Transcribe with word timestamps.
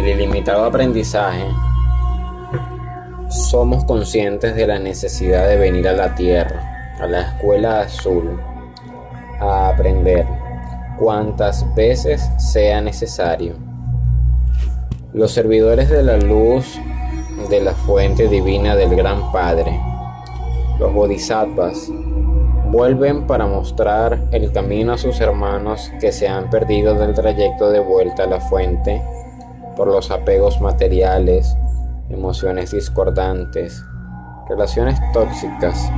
el 0.00 0.08
ilimitado 0.08 0.64
aprendizaje, 0.64 1.44
somos 3.28 3.84
conscientes 3.84 4.54
de 4.54 4.66
la 4.66 4.78
necesidad 4.78 5.46
de 5.46 5.56
venir 5.56 5.86
a 5.88 5.92
la 5.92 6.14
Tierra, 6.14 6.96
a 6.98 7.06
la 7.06 7.20
escuela 7.20 7.82
azul, 7.82 8.40
a 9.40 9.68
aprender 9.68 10.26
cuantas 10.98 11.66
veces 11.74 12.30
sea 12.38 12.80
necesario. 12.80 13.56
Los 15.12 15.32
servidores 15.32 15.90
de 15.90 16.02
la 16.02 16.16
luz 16.16 16.78
de 17.50 17.60
la 17.60 17.72
fuente 17.72 18.26
divina 18.26 18.76
del 18.76 18.96
Gran 18.96 19.30
Padre, 19.32 19.78
los 20.78 20.94
bodhisattvas, 20.94 21.90
vuelven 22.70 23.26
para 23.26 23.46
mostrar 23.46 24.18
el 24.32 24.50
camino 24.50 24.94
a 24.94 24.98
sus 24.98 25.20
hermanos 25.20 25.92
que 26.00 26.10
se 26.10 26.26
han 26.26 26.48
perdido 26.48 26.94
del 26.94 27.14
trayecto 27.14 27.70
de 27.70 27.80
vuelta 27.80 28.22
a 28.22 28.26
la 28.26 28.40
fuente 28.40 29.02
por 29.76 29.88
los 29.88 30.10
apegos 30.10 30.60
materiales, 30.60 31.56
emociones 32.10 32.72
discordantes, 32.72 33.84
relaciones 34.48 34.98
tóxicas. 35.12 35.90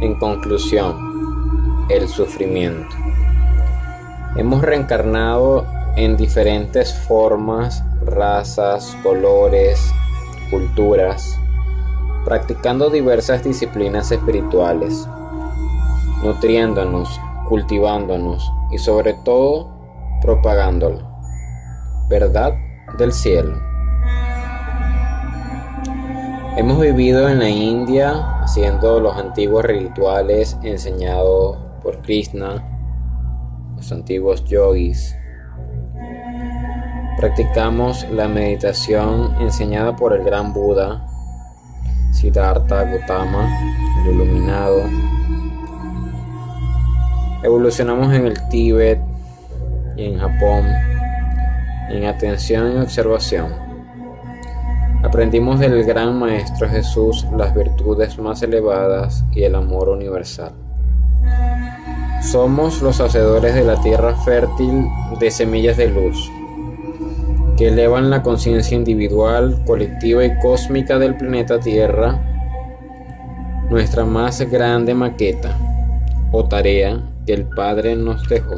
En 0.00 0.18
conclusión, 0.18 1.86
el 1.88 2.08
sufrimiento. 2.08 2.94
Hemos 4.36 4.62
reencarnado 4.62 5.66
en 5.96 6.16
diferentes 6.16 6.94
formas, 6.94 7.84
razas, 8.04 8.96
colores, 9.02 9.92
culturas, 10.50 11.38
practicando 12.24 12.88
diversas 12.88 13.44
disciplinas 13.44 14.10
espirituales, 14.10 15.06
nutriéndonos, 16.22 17.20
cultivándonos 17.48 18.50
y 18.70 18.78
sobre 18.78 19.14
todo 19.24 19.68
propagándola. 20.22 21.11
Verdad 22.12 22.58
del 22.98 23.10
cielo. 23.10 23.58
Hemos 26.58 26.78
vivido 26.78 27.26
en 27.26 27.38
la 27.38 27.48
India 27.48 28.38
haciendo 28.42 29.00
los 29.00 29.16
antiguos 29.16 29.64
rituales 29.64 30.58
enseñados 30.62 31.56
por 31.82 32.02
Krishna, 32.02 32.62
los 33.76 33.90
antiguos 33.92 34.44
yogis. 34.44 35.16
Practicamos 37.16 38.06
la 38.10 38.28
meditación 38.28 39.34
enseñada 39.40 39.96
por 39.96 40.12
el 40.12 40.22
gran 40.22 40.52
Buda, 40.52 41.06
Siddhartha 42.10 42.84
Gautama, 42.84 43.48
el 44.02 44.14
iluminado. 44.16 44.82
Evolucionamos 47.42 48.12
en 48.12 48.26
el 48.26 48.48
Tíbet 48.50 49.00
y 49.96 50.04
en 50.04 50.18
Japón 50.18 50.91
en 51.90 52.04
atención 52.04 52.74
y 52.76 52.80
observación. 52.80 53.48
Aprendimos 55.02 55.58
del 55.58 55.82
gran 55.84 56.18
Maestro 56.18 56.68
Jesús 56.68 57.26
las 57.36 57.54
virtudes 57.54 58.18
más 58.18 58.42
elevadas 58.42 59.24
y 59.32 59.42
el 59.42 59.54
amor 59.54 59.88
universal. 59.88 60.52
Somos 62.22 62.80
los 62.82 63.00
hacedores 63.00 63.54
de 63.54 63.64
la 63.64 63.80
tierra 63.80 64.14
fértil 64.24 64.86
de 65.18 65.30
semillas 65.30 65.76
de 65.76 65.88
luz, 65.88 66.30
que 67.56 67.68
elevan 67.68 68.10
la 68.10 68.22
conciencia 68.22 68.76
individual, 68.76 69.62
colectiva 69.66 70.24
y 70.24 70.38
cósmica 70.38 70.98
del 70.98 71.16
planeta 71.16 71.58
Tierra, 71.58 72.20
nuestra 73.68 74.04
más 74.04 74.40
grande 74.50 74.94
maqueta 74.94 75.58
o 76.30 76.44
tarea 76.44 77.02
que 77.26 77.34
el 77.34 77.48
Padre 77.48 77.96
nos 77.96 78.28
dejó. 78.28 78.56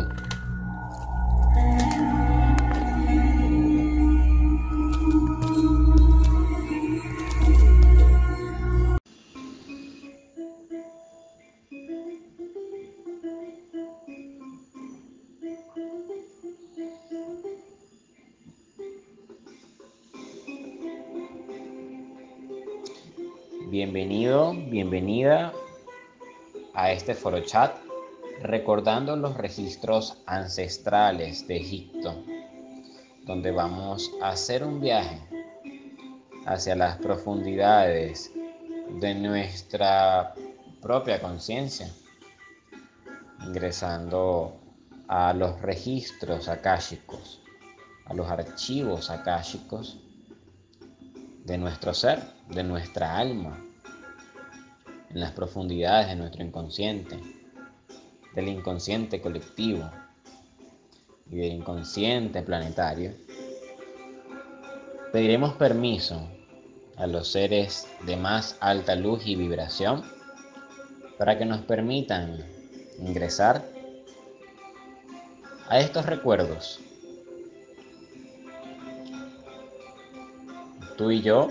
Bienvenida 24.74 25.52
a 26.74 26.90
este 26.90 27.14
foro 27.14 27.38
chat 27.44 27.76
recordando 28.42 29.14
los 29.14 29.36
registros 29.36 30.20
ancestrales 30.26 31.46
de 31.46 31.58
Egipto, 31.58 32.24
donde 33.22 33.52
vamos 33.52 34.10
a 34.20 34.30
hacer 34.30 34.64
un 34.64 34.80
viaje 34.80 35.20
hacia 36.46 36.74
las 36.74 36.98
profundidades 36.98 38.32
de 38.98 39.14
nuestra 39.14 40.34
propia 40.82 41.20
conciencia, 41.20 41.88
ingresando 43.46 44.60
a 45.06 45.32
los 45.34 45.62
registros 45.62 46.48
akáshicos, 46.48 47.44
a 48.06 48.14
los 48.14 48.28
archivos 48.28 49.08
akáshicos 49.08 50.00
de 51.44 51.58
nuestro 51.58 51.94
ser, 51.94 52.18
de 52.48 52.64
nuestra 52.64 53.16
alma, 53.16 53.56
en 55.14 55.20
las 55.20 55.30
profundidades 55.30 56.08
de 56.08 56.16
nuestro 56.16 56.42
inconsciente, 56.42 57.20
del 58.34 58.48
inconsciente 58.48 59.20
colectivo 59.20 59.88
y 61.30 61.36
del 61.36 61.52
inconsciente 61.52 62.42
planetario, 62.42 63.12
pediremos 65.12 65.54
permiso 65.54 66.28
a 66.96 67.06
los 67.06 67.28
seres 67.28 67.86
de 68.04 68.16
más 68.16 68.56
alta 68.60 68.96
luz 68.96 69.24
y 69.24 69.36
vibración 69.36 70.02
para 71.16 71.38
que 71.38 71.44
nos 71.44 71.60
permitan 71.62 72.44
ingresar 72.98 73.64
a 75.68 75.78
estos 75.78 76.06
recuerdos. 76.06 76.80
Tú 80.96 81.12
y 81.12 81.22
yo 81.22 81.50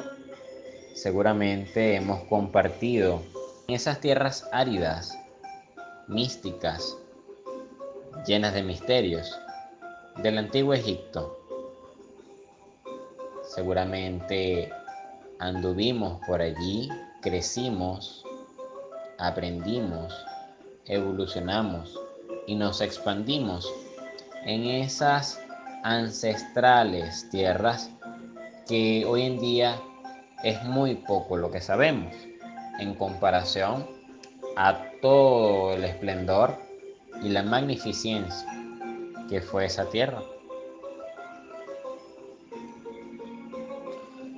seguramente 0.94 1.95
hemos 1.95 2.24
compartido 2.25 3.33
esas 3.68 4.00
tierras 4.01 4.47
áridas, 4.51 5.18
místicas, 6.07 6.97
llenas 8.28 8.53
de 8.53 8.63
misterios 8.63 9.40
del 10.18 10.38
antiguo 10.38 10.74
Egipto. 10.74 11.40
Seguramente 13.44 14.69
anduvimos 15.40 16.19
por 16.28 16.41
allí, 16.41 16.90
crecimos, 17.22 18.25
aprendimos, 19.18 20.13
evolucionamos 20.85 21.97
y 22.47 22.56
nos 22.56 22.81
expandimos 22.81 23.72
en 24.45 24.66
esas 24.66 25.40
ancestrales 25.84 27.30
tierras 27.30 27.90
que 28.68 29.06
hoy 29.07 29.22
en 29.24 29.40
día 29.40 29.80
es 30.44 30.62
muy 30.63 30.95
poco 30.95 31.38
lo 31.38 31.50
que 31.50 31.62
sabemos 31.62 32.13
en 32.80 32.96
comparación 32.96 33.86
a 34.56 34.78
todo 35.02 35.74
el 35.74 35.84
esplendor 35.84 36.58
y 37.22 37.30
la 37.30 37.44
magnificencia 37.44 38.48
que 39.30 39.42
fue 39.42 39.66
esa 39.66 39.90
tierra. 39.90 40.22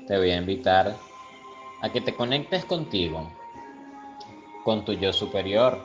Te 0.07 0.17
voy 0.17 0.31
a 0.31 0.37
invitar 0.37 0.95
a 1.81 1.89
que 1.89 2.01
te 2.01 2.13
conectes 2.15 2.65
contigo, 2.65 3.31
con 4.63 4.85
tu 4.85 4.93
yo 4.93 5.11
superior, 5.11 5.83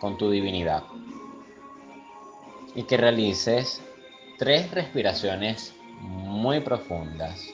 con 0.00 0.16
tu 0.18 0.30
divinidad, 0.30 0.84
y 2.74 2.84
que 2.84 2.96
realices 2.96 3.82
tres 4.38 4.70
respiraciones 4.70 5.74
muy 6.00 6.60
profundas, 6.60 7.46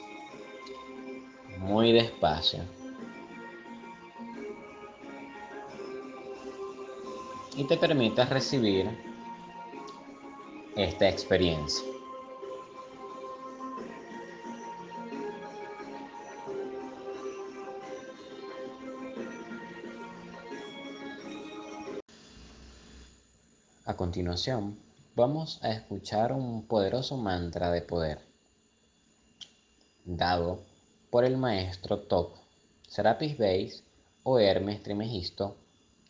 muy 1.59 1.91
despacio. 1.91 2.76
Y 7.57 7.63
te 7.63 7.75
permitas 7.75 8.29
recibir 8.29 8.87
esta 10.75 11.09
experiencia. 11.09 11.83
A 23.85 23.95
continuación, 23.95 24.77
vamos 25.15 25.59
a 25.63 25.71
escuchar 25.71 26.33
un 26.33 26.67
poderoso 26.67 27.17
mantra 27.17 27.71
de 27.71 27.81
poder 27.81 28.19
dado 30.05 30.59
por 31.09 31.25
el 31.25 31.37
maestro 31.37 32.01
Top, 32.01 32.35
Serapis 32.87 33.35
Base 33.35 33.81
o 34.21 34.37
Hermes 34.37 34.83
Trimegisto, 34.83 35.57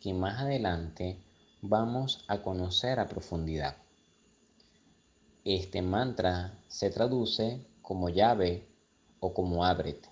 que 0.02 0.12
más 0.12 0.42
adelante 0.42 1.16
vamos 1.62 2.24
a 2.28 2.40
conocer 2.40 3.00
a 3.00 3.08
profundidad. 3.08 3.76
este 5.44 5.82
mantra 5.82 6.52
se 6.68 6.90
traduce 6.90 7.60
como 7.82 8.10
llave 8.10 8.66
o 9.18 9.32
como 9.32 9.64
ábrete. 9.64 10.08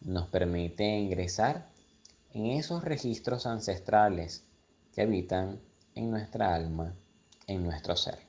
Nos 0.00 0.28
permite 0.28 0.84
ingresar 0.84 1.66
en 2.34 2.46
esos 2.46 2.84
registros 2.84 3.46
ancestrales 3.46 4.44
que 4.92 5.02
habitan 5.02 5.58
en 5.94 6.10
nuestra 6.10 6.54
alma, 6.54 6.94
en 7.46 7.64
nuestro 7.64 7.96
ser. 7.96 8.25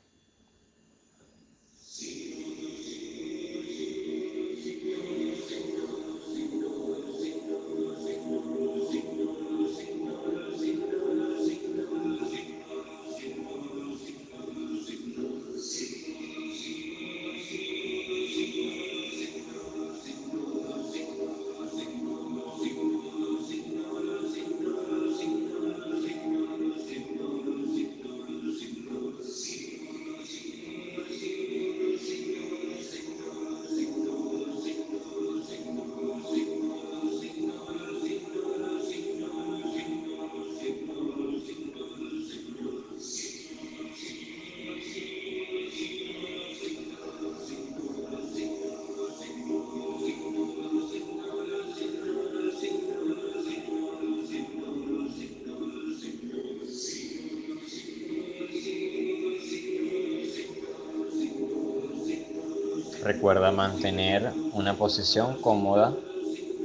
Posición 64.78 65.38
cómoda 65.42 66.06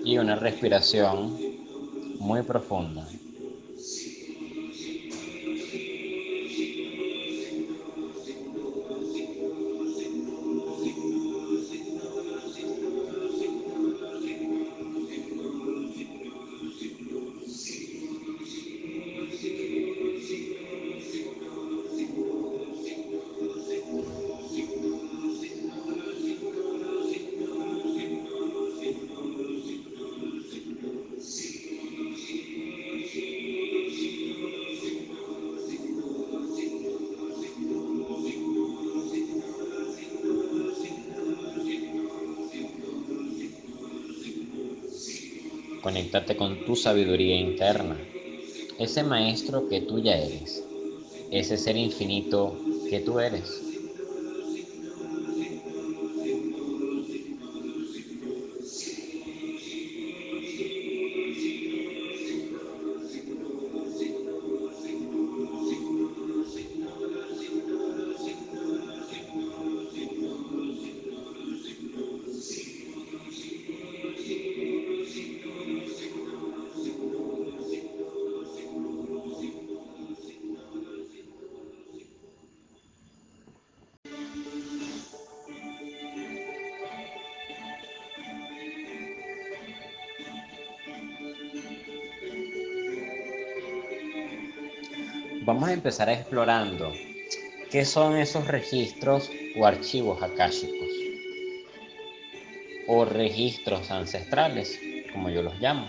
y 0.04 0.18
una 0.18 0.36
respiración 0.36 1.46
muy 2.18 2.42
profunda. 2.42 3.21
Conéctate 45.92 46.34
con 46.36 46.64
tu 46.64 46.74
sabiduría 46.74 47.36
interna, 47.36 48.10
ese 48.78 49.04
maestro 49.04 49.68
que 49.68 49.82
tú 49.82 49.98
ya 50.00 50.16
eres, 50.16 50.70
ese 51.30 51.58
ser 51.58 51.76
infinito 51.76 52.66
que 52.86 53.00
tú 53.00 53.20
eres. 53.20 53.71
Empezar 95.72 96.08
explorando. 96.08 96.92
Qué 97.70 97.84
son 97.84 98.16
esos 98.16 98.46
registros 98.46 99.30
o 99.58 99.66
archivos 99.66 100.22
akáshicos 100.22 100.88
o 102.86 103.04
registros 103.04 103.90
ancestrales, 103.90 104.78
como 105.12 105.30
yo 105.30 105.42
los 105.42 105.58
llamo. 105.58 105.88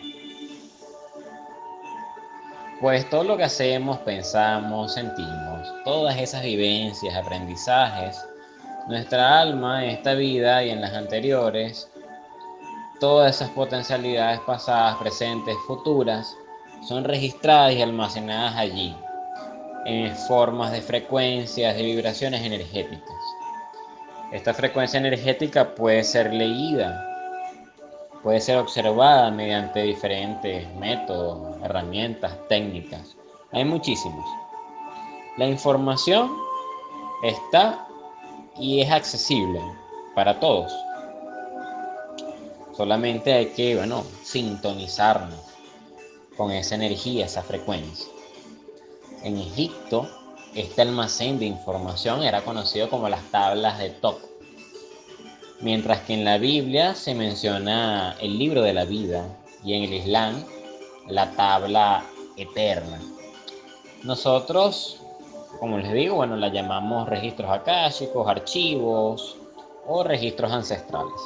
Pues 2.79 3.09
todo 3.09 3.23
lo 3.23 3.37
que 3.37 3.43
hacemos, 3.43 3.97
pensamos, 3.99 4.93
sentimos, 4.93 5.67
todas 5.85 6.17
esas 6.17 6.43
vivencias, 6.43 7.15
aprendizajes, 7.15 8.17
nuestra 8.87 9.39
alma 9.39 9.83
en 9.83 9.91
esta 9.91 10.13
vida 10.13 10.63
y 10.63 10.69
en 10.69 10.81
las 10.81 10.93
anteriores, 10.93 11.89
todas 12.99 13.35
esas 13.35 13.49
potencialidades 13.51 14.39
pasadas, 14.41 14.97
presentes, 14.97 15.55
futuras, 15.65 16.35
son 16.85 17.05
registradas 17.05 17.73
y 17.73 17.81
almacenadas 17.81 18.55
allí, 18.57 18.95
en 19.85 20.15
formas 20.27 20.71
de 20.71 20.81
frecuencias, 20.81 21.75
de 21.75 21.83
vibraciones 21.83 22.41
energéticas. 22.41 23.15
Esta 24.31 24.53
frecuencia 24.53 24.99
energética 24.99 25.75
puede 25.75 26.03
ser 26.03 26.33
leída, 26.33 27.07
puede 28.23 28.39
ser 28.39 28.57
observada 28.57 29.29
mediante 29.29 29.83
diferentes 29.83 30.67
métodos, 30.75 31.57
herramientas, 31.63 32.35
técnicas. 32.47 33.15
Hay 33.51 33.65
muchísimos. 33.65 34.25
La 35.37 35.45
información 35.45 36.31
está 37.23 37.87
y 38.57 38.81
es 38.81 38.91
accesible 38.91 39.61
para 40.15 40.39
todos. 40.39 40.71
Solamente 42.75 43.33
hay 43.33 43.47
que, 43.47 43.75
bueno, 43.75 44.03
sintonizarnos 44.23 45.39
con 46.35 46.51
esa 46.51 46.75
energía, 46.75 47.25
esa 47.25 47.43
frecuencia. 47.43 48.12
En 49.23 49.37
Egipto, 49.37 50.05
este 50.53 50.81
almacén 50.81 51.39
de 51.39 51.45
información 51.45 52.23
era 52.23 52.41
conocido 52.41 52.89
como 52.89 53.07
las 53.07 53.23
tablas 53.31 53.79
de 53.79 53.89
Top. 53.89 54.17
Mientras 55.61 56.01
que 56.01 56.13
en 56.13 56.25
la 56.25 56.37
Biblia 56.37 56.93
se 56.93 57.15
menciona 57.15 58.17
el 58.19 58.37
libro 58.37 58.61
de 58.61 58.73
la 58.73 58.83
vida 58.83 59.25
y 59.63 59.75
en 59.75 59.83
el 59.83 59.93
Islam 59.93 60.43
la 61.07 61.31
tabla 61.31 62.03
eterna. 62.35 62.99
Nosotros, 64.03 64.99
como 65.61 65.77
les 65.77 65.93
digo, 65.93 66.15
bueno, 66.15 66.35
la 66.35 66.49
llamamos 66.49 67.07
registros 67.07 67.49
akáshicos, 67.49 68.27
archivos 68.27 69.37
o 69.87 70.03
registros 70.03 70.51
ancestrales. 70.51 71.21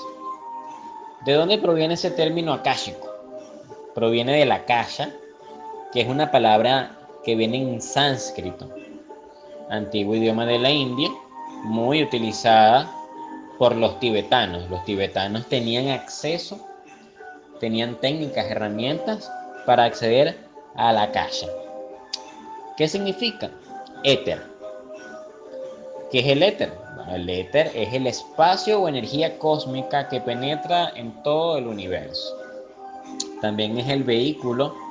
¿De 1.26 1.34
dónde 1.34 1.58
proviene 1.58 1.96
ese 1.96 2.12
término 2.12 2.54
akáshico? 2.54 3.12
Proviene 3.96 4.38
de 4.38 4.46
la 4.46 4.66
kasha, 4.66 5.10
que 5.92 6.02
es 6.02 6.08
una 6.08 6.30
palabra 6.30 6.97
que 7.28 7.36
viene 7.36 7.58
en 7.58 7.82
sánscrito, 7.82 8.74
antiguo 9.70 10.16
idioma 10.16 10.46
de 10.46 10.60
la 10.60 10.72
India, 10.72 11.10
muy 11.66 12.02
utilizada 12.02 12.90
por 13.60 13.76
los 13.76 14.00
tibetanos. 14.00 14.70
Los 14.70 14.86
tibetanos 14.86 15.46
tenían 15.48 15.90
acceso, 15.90 16.58
tenían 17.60 18.00
técnicas, 18.00 18.50
herramientas 18.50 19.30
para 19.66 19.84
acceder 19.84 20.38
a 20.76 20.94
la 20.94 21.12
calle. 21.12 21.50
¿Qué 22.78 22.88
significa? 22.88 23.52
Éter. 24.06 24.42
¿Qué 26.10 26.20
es 26.20 26.28
el 26.28 26.44
éter? 26.44 26.72
el 27.14 27.30
éter 27.30 27.72
es 27.76 27.94
el 27.94 28.08
espacio 28.08 28.82
o 28.82 28.88
energía 28.88 29.38
cósmica 29.38 30.08
que 30.08 30.22
penetra 30.22 30.94
en 30.96 31.12
todo 31.24 31.58
el 31.58 31.68
universo. 31.68 32.38
También 33.42 33.78
es 33.78 33.90
el 33.90 34.04
vehículo 34.04 34.87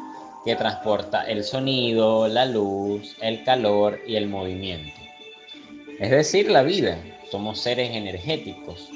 que 0.46 0.54
transporta 0.54 1.24
el 1.24 1.42
sonido, 1.42 2.28
la 2.28 2.46
luz, 2.46 3.16
el 3.20 3.42
calor 3.42 4.00
y 4.06 4.14
el 4.14 4.28
movimiento. 4.28 4.94
Es 5.98 6.12
decir, 6.12 6.48
la 6.48 6.62
vida, 6.62 6.96
somos 7.32 7.60
seres 7.60 7.90
energéticos, 7.90 8.88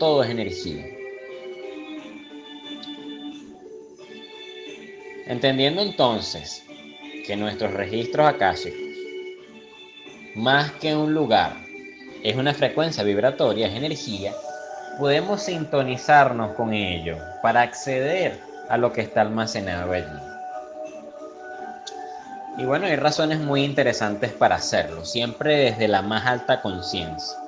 todo 0.00 0.24
es 0.24 0.30
energía. 0.30 0.84
Entendiendo 5.28 5.82
entonces 5.82 6.64
que 7.28 7.36
nuestros 7.36 7.72
registros 7.74 8.26
akáshicos, 8.26 8.80
más 10.34 10.72
que 10.72 10.96
un 10.96 11.14
lugar, 11.14 11.54
es 12.24 12.34
una 12.34 12.54
frecuencia 12.54 13.04
vibratoria, 13.04 13.68
es 13.68 13.76
energía, 13.76 14.32
podemos 14.98 15.42
sintonizarnos 15.42 16.56
con 16.56 16.74
ello 16.74 17.18
para 17.40 17.62
acceder 17.62 18.40
a 18.68 18.76
lo 18.76 18.92
que 18.92 19.02
está 19.02 19.20
almacenado 19.20 19.92
allí. 19.92 20.31
Y 22.58 22.64
bueno, 22.64 22.86
hay 22.86 22.96
razones 22.96 23.40
muy 23.40 23.64
interesantes 23.64 24.32
para 24.32 24.56
hacerlo, 24.56 25.04
siempre 25.06 25.56
desde 25.56 25.88
la 25.88 26.02
más 26.02 26.26
alta 26.26 26.60
conciencia. 26.60 27.38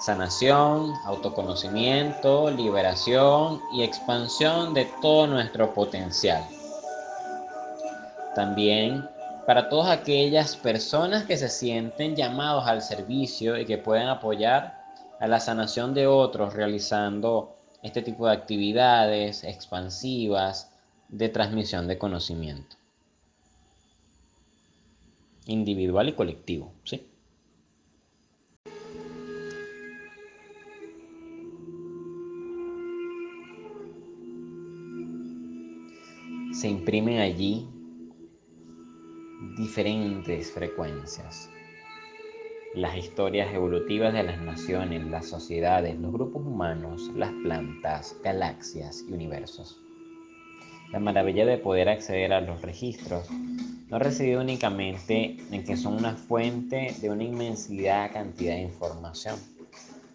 Sanación, 0.00 0.92
autoconocimiento, 1.04 2.50
liberación 2.50 3.60
y 3.72 3.82
expansión 3.82 4.72
de 4.72 4.84
todo 5.02 5.26
nuestro 5.26 5.74
potencial. 5.74 6.44
También 8.36 9.08
para 9.46 9.68
todas 9.68 9.90
aquellas 9.90 10.56
personas 10.56 11.24
que 11.24 11.36
se 11.36 11.48
sienten 11.48 12.14
llamados 12.14 12.66
al 12.66 12.82
servicio 12.82 13.58
y 13.58 13.66
que 13.66 13.78
pueden 13.78 14.08
apoyar 14.08 14.78
a 15.20 15.26
la 15.26 15.40
sanación 15.40 15.92
de 15.92 16.06
otros 16.06 16.54
realizando 16.54 17.56
este 17.82 18.00
tipo 18.00 18.26
de 18.26 18.32
actividades 18.32 19.44
expansivas 19.44 20.70
de 21.08 21.28
transmisión 21.28 21.86
de 21.88 21.98
conocimiento. 21.98 22.76
Individual 25.46 26.08
y 26.08 26.12
colectivo, 26.12 26.72
¿sí? 26.84 27.06
Se 36.52 36.68
imprimen 36.68 37.18
allí 37.18 37.68
diferentes 39.58 40.50
frecuencias. 40.50 41.50
Las 42.74 42.96
historias 42.96 43.52
evolutivas 43.54 44.12
de 44.12 44.22
las 44.22 44.40
naciones, 44.40 45.04
las 45.06 45.28
sociedades, 45.28 45.98
los 46.00 46.12
grupos 46.12 46.46
humanos, 46.46 47.10
las 47.14 47.32
plantas, 47.42 48.16
galaxias 48.24 49.04
y 49.08 49.12
universos. 49.12 49.83
La 50.94 51.00
maravilla 51.00 51.44
de 51.44 51.58
poder 51.58 51.88
acceder 51.88 52.32
a 52.32 52.40
los 52.40 52.62
registros 52.62 53.28
no 53.88 53.98
reside 53.98 54.38
únicamente 54.38 55.36
en 55.50 55.64
que 55.64 55.76
son 55.76 55.94
una 55.94 56.12
fuente 56.14 56.94
de 57.02 57.10
una 57.10 57.24
inmensidad 57.24 58.12
cantidad 58.12 58.54
de 58.54 58.60
información, 58.60 59.34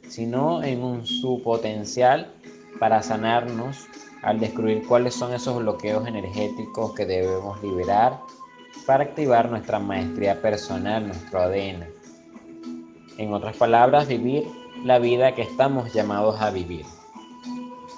sino 0.08 0.64
en 0.64 0.82
un 0.82 1.06
su 1.06 1.44
potencial 1.44 2.32
para 2.80 3.04
sanarnos 3.04 3.88
al 4.22 4.40
descubrir 4.40 4.88
cuáles 4.88 5.16
son 5.16 5.34
esos 5.34 5.58
bloqueos 5.58 6.08
energéticos 6.08 6.96
que 6.96 7.06
debemos 7.06 7.62
liberar 7.62 8.18
para 8.86 9.04
activar 9.04 9.50
nuestra 9.50 9.80
maestría 9.80 10.42
personal, 10.42 11.08
nuestro 11.08 11.42
ADN. 11.42 11.88
En 13.18 13.34
otras 13.34 13.58
palabras, 13.58 14.08
vivir 14.08 14.46
la 14.86 14.98
vida 14.98 15.36
que 15.36 15.42
estamos 15.42 15.94
llamados 15.94 16.40
a 16.40 16.52
vivir. 16.52 16.86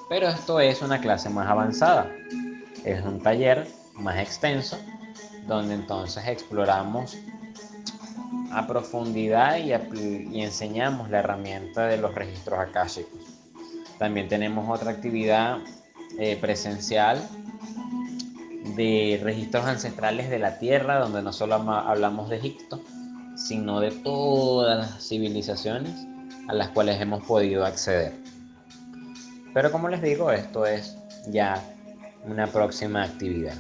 Pero 0.10 0.30
esto 0.30 0.60
es 0.60 0.82
una 0.82 1.00
clase 1.00 1.30
más 1.30 1.48
avanzada. 1.48 2.12
Es 2.84 3.04
un 3.04 3.22
taller 3.22 3.68
más 3.96 4.18
extenso 4.18 4.78
donde 5.48 5.76
entonces 5.76 6.28
exploramos 6.28 7.18
a 8.52 8.68
profundidad 8.68 9.58
y, 9.58 9.72
enseñamos 10.42 11.10
la 11.10 11.20
herramienta 11.20 11.88
de 11.88 11.98
los 11.98 12.14
registros 12.16 12.60
akáshicos. 12.60 13.22
También 13.98 14.28
tenemos 14.28 14.68
otra 14.70 14.92
actividad 14.92 15.60
eh, 16.18 16.38
presencial 16.40 17.22
de 18.76 19.20
registros 19.24 19.66
ancestrales 19.66 20.30
de 20.30 20.40
la 20.40 20.58
Tierra, 20.60 21.00
donde 21.00 21.22
no 21.22 21.34
solo 21.34 21.56
hablamos 21.56 22.30
de 22.30 22.38
Egipto, 22.38 22.82
sino 23.36 23.80
de 23.80 23.92
todas 23.92 24.78
las 24.78 25.08
civilizaciones 25.08 26.08
a 26.48 26.54
las 26.54 26.70
cuales 26.70 27.00
hemos 27.00 27.24
podido 27.24 27.66
acceder. 27.66 28.14
Pero 29.54 29.72
como 29.72 29.88
les 29.90 30.02
digo, 30.02 30.32
esto 30.32 30.66
es 30.66 30.98
ya 31.28 31.62
una 32.26 32.48
próxima 32.48 33.04
actividad. 33.04 33.56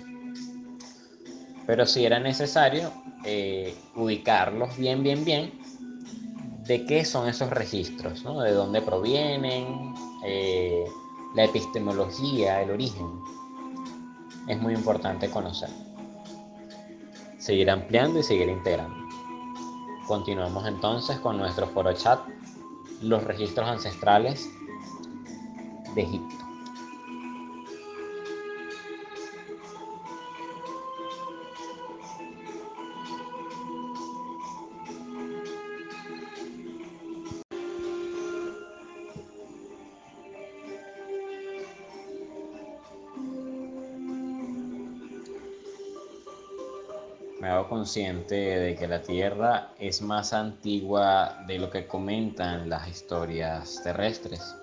Pero 1.66 1.86
si 1.86 2.06
era 2.06 2.20
necesario 2.20 2.92
eh, 3.26 3.76
ubicarlos 3.96 4.78
bien, 4.78 5.04
bien, 5.04 5.24
bien, 5.24 5.54
de 6.66 6.86
qué 6.86 7.06
son 7.06 7.28
esos 7.28 7.50
registros, 7.50 8.24
de 8.24 8.52
dónde 8.52 8.82
provienen, 8.82 9.94
eh, 10.26 10.86
la 11.36 11.46
epistemología, 11.46 12.62
el 12.62 12.72
origen 12.72 13.08
es 14.48 14.60
muy 14.60 14.74
importante 14.74 15.30
conocer. 15.30 15.70
Seguir 17.38 17.70
ampliando 17.70 18.20
y 18.20 18.24
seguir 18.24 18.50
integrando. 18.50 18.96
Continuamos 20.08 20.68
entonces 20.68 21.18
con 21.20 21.38
nuestro 21.38 21.68
foro 21.68 21.94
chat, 21.94 22.20
los 23.02 23.24
registros 23.24 23.68
ancestrales 23.68 24.48
de 25.96 26.02
Egipto. 26.02 26.51
Me 47.42 47.50
hago 47.50 47.68
consciente 47.68 48.36
de 48.36 48.76
que 48.76 48.88
la 48.88 49.02
Tierra 49.02 49.74
es 49.80 50.04
más 50.04 50.32
antigua 50.32 51.44
de 51.48 51.58
lo 51.58 51.72
que 51.72 51.88
comentan 51.88 52.70
las 52.70 52.88
historias 52.88 53.82
terrestres. 53.84 54.56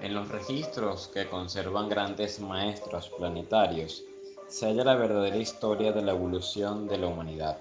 En 0.00 0.12
los 0.12 0.28
registros 0.28 1.06
que 1.14 1.28
conservan 1.28 1.88
grandes 1.88 2.40
maestros 2.40 3.10
planetarios 3.16 4.02
se 4.48 4.66
halla 4.66 4.82
la 4.82 4.96
verdadera 4.96 5.36
historia 5.36 5.92
de 5.92 6.02
la 6.02 6.10
evolución 6.10 6.88
de 6.88 6.98
la 6.98 7.06
humanidad. 7.06 7.58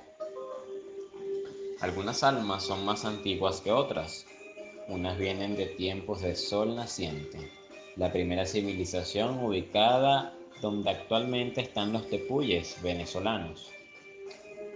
Algunas 1.80 2.24
almas 2.24 2.64
son 2.64 2.84
más 2.84 3.06
antiguas 3.06 3.62
que 3.62 3.72
otras. 3.72 4.26
Unas 4.88 5.16
vienen 5.20 5.56
de 5.56 5.68
tiempos 5.68 6.22
de 6.22 6.36
sol 6.36 6.76
naciente, 6.76 7.52
la 7.98 8.12
primera 8.12 8.48
civilización 8.48 9.44
ubicada 9.44 10.34
donde 10.64 10.92
actualmente 10.92 11.60
están 11.60 11.92
los 11.92 12.10
tepuyes 12.10 12.82
venezolanos, 12.82 13.70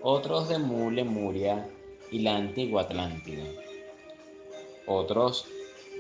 otros 0.01 0.50
de 0.50 0.60
Mule, 0.60 1.06
Muria 1.06 1.65
y 2.12 2.20
la 2.20 2.36
antigua 2.36 2.82
Atlántida, 2.82 3.46
otros 4.86 5.48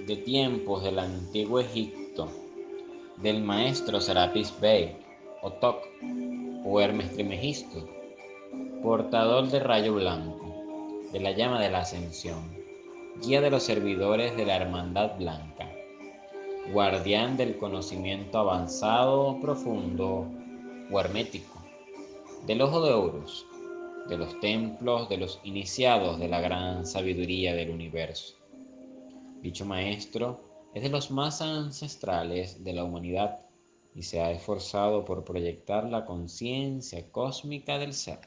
de 0.05 0.17
tiempos 0.17 0.83
del 0.83 0.99
antiguo 0.99 1.61
Egipto, 1.61 2.27
del 3.15 3.41
maestro 3.41 4.01
Serapis 4.01 4.53
Bey, 4.59 4.97
o 5.41 5.53
Toc, 5.53 5.87
o 6.65 6.81
Hermes 6.81 7.13
Trimegisto, 7.13 7.87
portador 8.83 9.47
de 9.47 9.61
rayo 9.61 9.93
blanco, 9.93 11.01
de 11.13 11.21
la 11.21 11.31
llama 11.31 11.61
de 11.61 11.71
la 11.71 11.79
ascensión, 11.79 12.57
guía 13.21 13.39
de 13.39 13.51
los 13.51 13.63
servidores 13.63 14.35
de 14.35 14.45
la 14.45 14.57
Hermandad 14.57 15.17
Blanca 15.17 15.66
guardián 16.71 17.37
del 17.37 17.57
conocimiento 17.57 18.39
avanzado, 18.39 19.39
profundo 19.39 20.27
o 20.91 20.99
hermético, 20.99 21.63
del 22.45 22.61
ojo 22.61 22.81
de 22.81 22.91
Horus, 22.91 23.45
de 24.09 24.17
los 24.17 24.37
templos 24.41 25.07
de 25.07 25.17
los 25.17 25.39
iniciados 25.43 26.19
de 26.19 26.27
la 26.27 26.41
gran 26.41 26.85
sabiduría 26.85 27.55
del 27.55 27.69
universo. 27.69 28.35
Dicho 29.41 29.65
maestro 29.65 30.41
es 30.73 30.83
de 30.83 30.89
los 30.89 31.09
más 31.09 31.41
ancestrales 31.41 32.63
de 32.63 32.73
la 32.73 32.83
humanidad 32.83 33.39
y 33.95 34.03
se 34.03 34.19
ha 34.19 34.31
esforzado 34.31 35.05
por 35.05 35.23
proyectar 35.23 35.89
la 35.89 36.05
conciencia 36.05 37.09
cósmica 37.11 37.79
del 37.79 37.93
ser. 37.93 38.19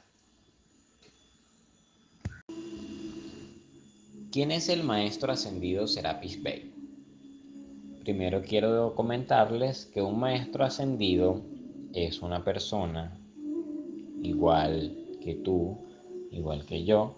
¿Quién 4.32 4.50
es 4.50 4.68
el 4.68 4.82
maestro 4.82 5.32
ascendido 5.32 5.86
Serapis 5.86 6.42
Bey? 6.42 6.79
Primero 8.00 8.40
quiero 8.42 8.94
comentarles 8.94 9.84
que 9.86 10.00
un 10.00 10.18
maestro 10.18 10.64
ascendido 10.64 11.42
es 11.92 12.22
una 12.22 12.42
persona 12.42 13.18
igual 14.22 14.96
que 15.22 15.34
tú, 15.34 15.76
igual 16.30 16.64
que 16.64 16.84
yo, 16.84 17.16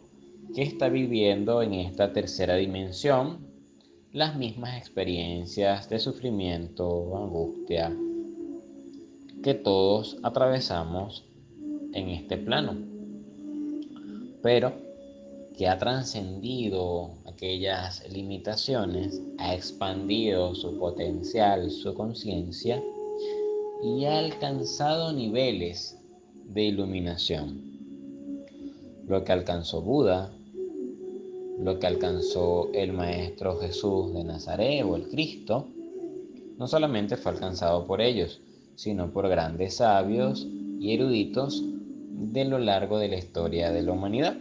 que 0.54 0.62
está 0.62 0.88
viviendo 0.88 1.62
en 1.62 1.74
esta 1.74 2.12
tercera 2.12 2.56
dimensión 2.56 3.46
las 4.12 4.36
mismas 4.36 4.76
experiencias 4.76 5.88
de 5.88 6.00
sufrimiento, 6.00 7.16
angustia 7.16 7.96
que 9.42 9.54
todos 9.54 10.18
atravesamos 10.22 11.24
en 11.92 12.08
este 12.08 12.38
plano. 12.38 12.76
Pero 14.42 14.72
que 15.56 15.68
ha 15.68 15.78
trascendido 15.78 17.10
aquellas 17.26 18.08
limitaciones, 18.10 19.20
ha 19.38 19.54
expandido 19.54 20.54
su 20.54 20.78
potencial, 20.78 21.70
su 21.70 21.94
conciencia 21.94 22.82
y 23.82 24.04
ha 24.04 24.18
alcanzado 24.18 25.12
niveles 25.12 25.98
de 26.46 26.64
iluminación. 26.64 27.72
Lo 29.06 29.24
que 29.24 29.32
alcanzó 29.32 29.82
Buda, 29.82 30.32
lo 31.58 31.78
que 31.78 31.86
alcanzó 31.86 32.70
el 32.72 32.92
Maestro 32.92 33.58
Jesús 33.58 34.14
de 34.14 34.24
Nazaret 34.24 34.84
o 34.84 34.96
el 34.96 35.08
Cristo, 35.08 35.68
no 36.58 36.66
solamente 36.66 37.16
fue 37.16 37.32
alcanzado 37.32 37.84
por 37.86 38.00
ellos, 38.00 38.40
sino 38.76 39.12
por 39.12 39.28
grandes 39.28 39.76
sabios 39.76 40.46
y 40.78 40.94
eruditos 40.94 41.62
de 42.10 42.44
lo 42.44 42.58
largo 42.58 42.98
de 42.98 43.08
la 43.08 43.18
historia 43.18 43.72
de 43.72 43.82
la 43.82 43.92
humanidad. 43.92 44.36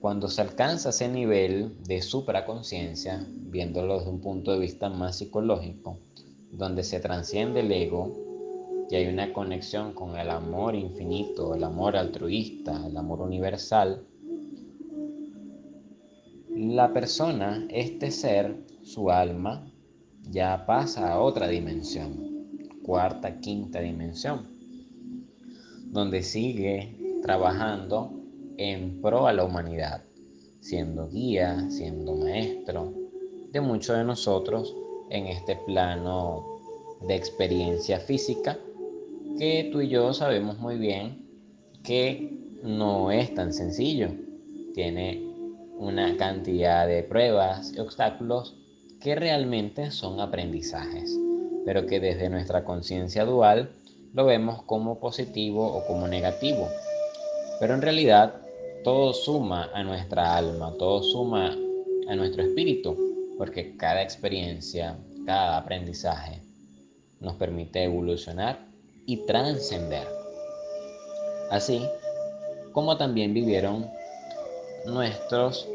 Cuando 0.00 0.28
se 0.28 0.42
alcanza 0.42 0.90
ese 0.90 1.08
nivel 1.08 1.72
de 1.84 2.02
supraconciencia, 2.02 3.26
viéndolo 3.28 3.98
desde 3.98 4.10
un 4.10 4.20
punto 4.20 4.52
de 4.52 4.58
vista 4.58 4.90
más 4.90 5.16
psicológico, 5.16 5.98
donde 6.52 6.84
se 6.84 7.00
transciende 7.00 7.60
el 7.60 7.72
ego 7.72 8.12
y 8.90 8.94
hay 8.94 9.06
una 9.06 9.32
conexión 9.32 9.92
con 9.94 10.16
el 10.18 10.30
amor 10.30 10.74
infinito, 10.74 11.54
el 11.54 11.64
amor 11.64 11.96
altruista, 11.96 12.86
el 12.86 12.96
amor 12.96 13.20
universal, 13.20 14.06
la 16.54 16.92
persona, 16.92 17.66
este 17.70 18.10
ser, 18.10 18.54
su 18.82 19.10
alma, 19.10 19.70
ya 20.30 20.66
pasa 20.66 21.12
a 21.12 21.20
otra 21.20 21.48
dimensión, 21.48 22.48
cuarta, 22.82 23.40
quinta 23.40 23.80
dimensión, 23.80 24.46
donde 25.90 26.22
sigue 26.22 27.18
trabajando 27.22 28.25
en 28.58 29.00
pro 29.00 29.26
a 29.26 29.32
la 29.32 29.44
humanidad, 29.44 30.02
siendo 30.60 31.08
guía, 31.08 31.70
siendo 31.70 32.14
maestro 32.14 32.92
de 33.52 33.60
muchos 33.60 33.96
de 33.96 34.04
nosotros 34.04 34.74
en 35.10 35.26
este 35.26 35.56
plano 35.56 36.44
de 37.06 37.14
experiencia 37.14 38.00
física 38.00 38.58
que 39.38 39.68
tú 39.70 39.80
y 39.80 39.88
yo 39.88 40.12
sabemos 40.14 40.58
muy 40.58 40.76
bien 40.76 41.26
que 41.82 42.58
no 42.62 43.10
es 43.10 43.34
tan 43.34 43.52
sencillo. 43.52 44.08
Tiene 44.74 45.22
una 45.78 46.16
cantidad 46.16 46.86
de 46.86 47.02
pruebas 47.02 47.72
y 47.74 47.80
obstáculos 47.80 48.56
que 49.00 49.14
realmente 49.14 49.90
son 49.90 50.20
aprendizajes, 50.20 51.16
pero 51.64 51.86
que 51.86 52.00
desde 52.00 52.30
nuestra 52.30 52.64
conciencia 52.64 53.24
dual 53.24 53.70
lo 54.14 54.24
vemos 54.24 54.62
como 54.62 54.98
positivo 54.98 55.66
o 55.66 55.86
como 55.86 56.08
negativo. 56.08 56.68
Pero 57.60 57.74
en 57.74 57.82
realidad 57.82 58.45
todo 58.86 59.12
suma 59.12 59.68
a 59.74 59.82
nuestra 59.82 60.36
alma, 60.36 60.72
todo 60.78 61.02
suma 61.02 61.52
a 62.06 62.14
nuestro 62.14 62.44
espíritu, 62.44 62.96
porque 63.36 63.76
cada 63.76 64.00
experiencia, 64.00 64.96
cada 65.26 65.58
aprendizaje 65.58 66.40
nos 67.18 67.34
permite 67.34 67.82
evolucionar 67.82 68.64
y 69.04 69.16
trascender. 69.26 70.06
Así 71.50 71.82
como 72.70 72.96
también 72.96 73.34
vivieron 73.34 73.90
nuestros 74.84 75.68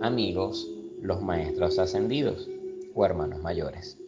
amigos, 0.00 0.66
los 1.00 1.22
maestros 1.22 1.78
ascendidos 1.78 2.48
o 2.96 3.04
hermanos 3.06 3.40
mayores. 3.42 3.99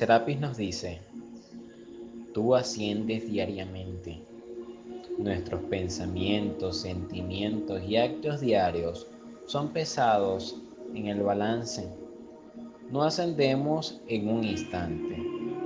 Serapis 0.00 0.40
nos 0.40 0.56
dice, 0.56 0.98
tú 2.32 2.54
asciendes 2.54 3.30
diariamente. 3.30 4.18
Nuestros 5.18 5.62
pensamientos, 5.64 6.80
sentimientos 6.80 7.82
y 7.86 7.98
actos 7.98 8.40
diarios 8.40 9.06
son 9.44 9.68
pesados 9.74 10.56
en 10.94 11.08
el 11.08 11.20
balance. 11.20 11.86
No 12.90 13.02
ascendemos 13.02 14.00
en 14.08 14.30
un 14.30 14.42
instante, 14.42 15.22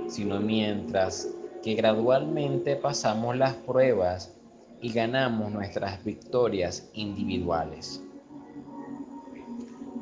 sino 0.09 0.41
mientras 0.41 1.29
que 1.63 1.75
gradualmente 1.75 2.75
pasamos 2.75 3.37
las 3.37 3.53
pruebas 3.53 4.35
y 4.81 4.91
ganamos 4.91 5.49
nuestras 5.49 6.03
victorias 6.03 6.89
individuales. 6.93 8.03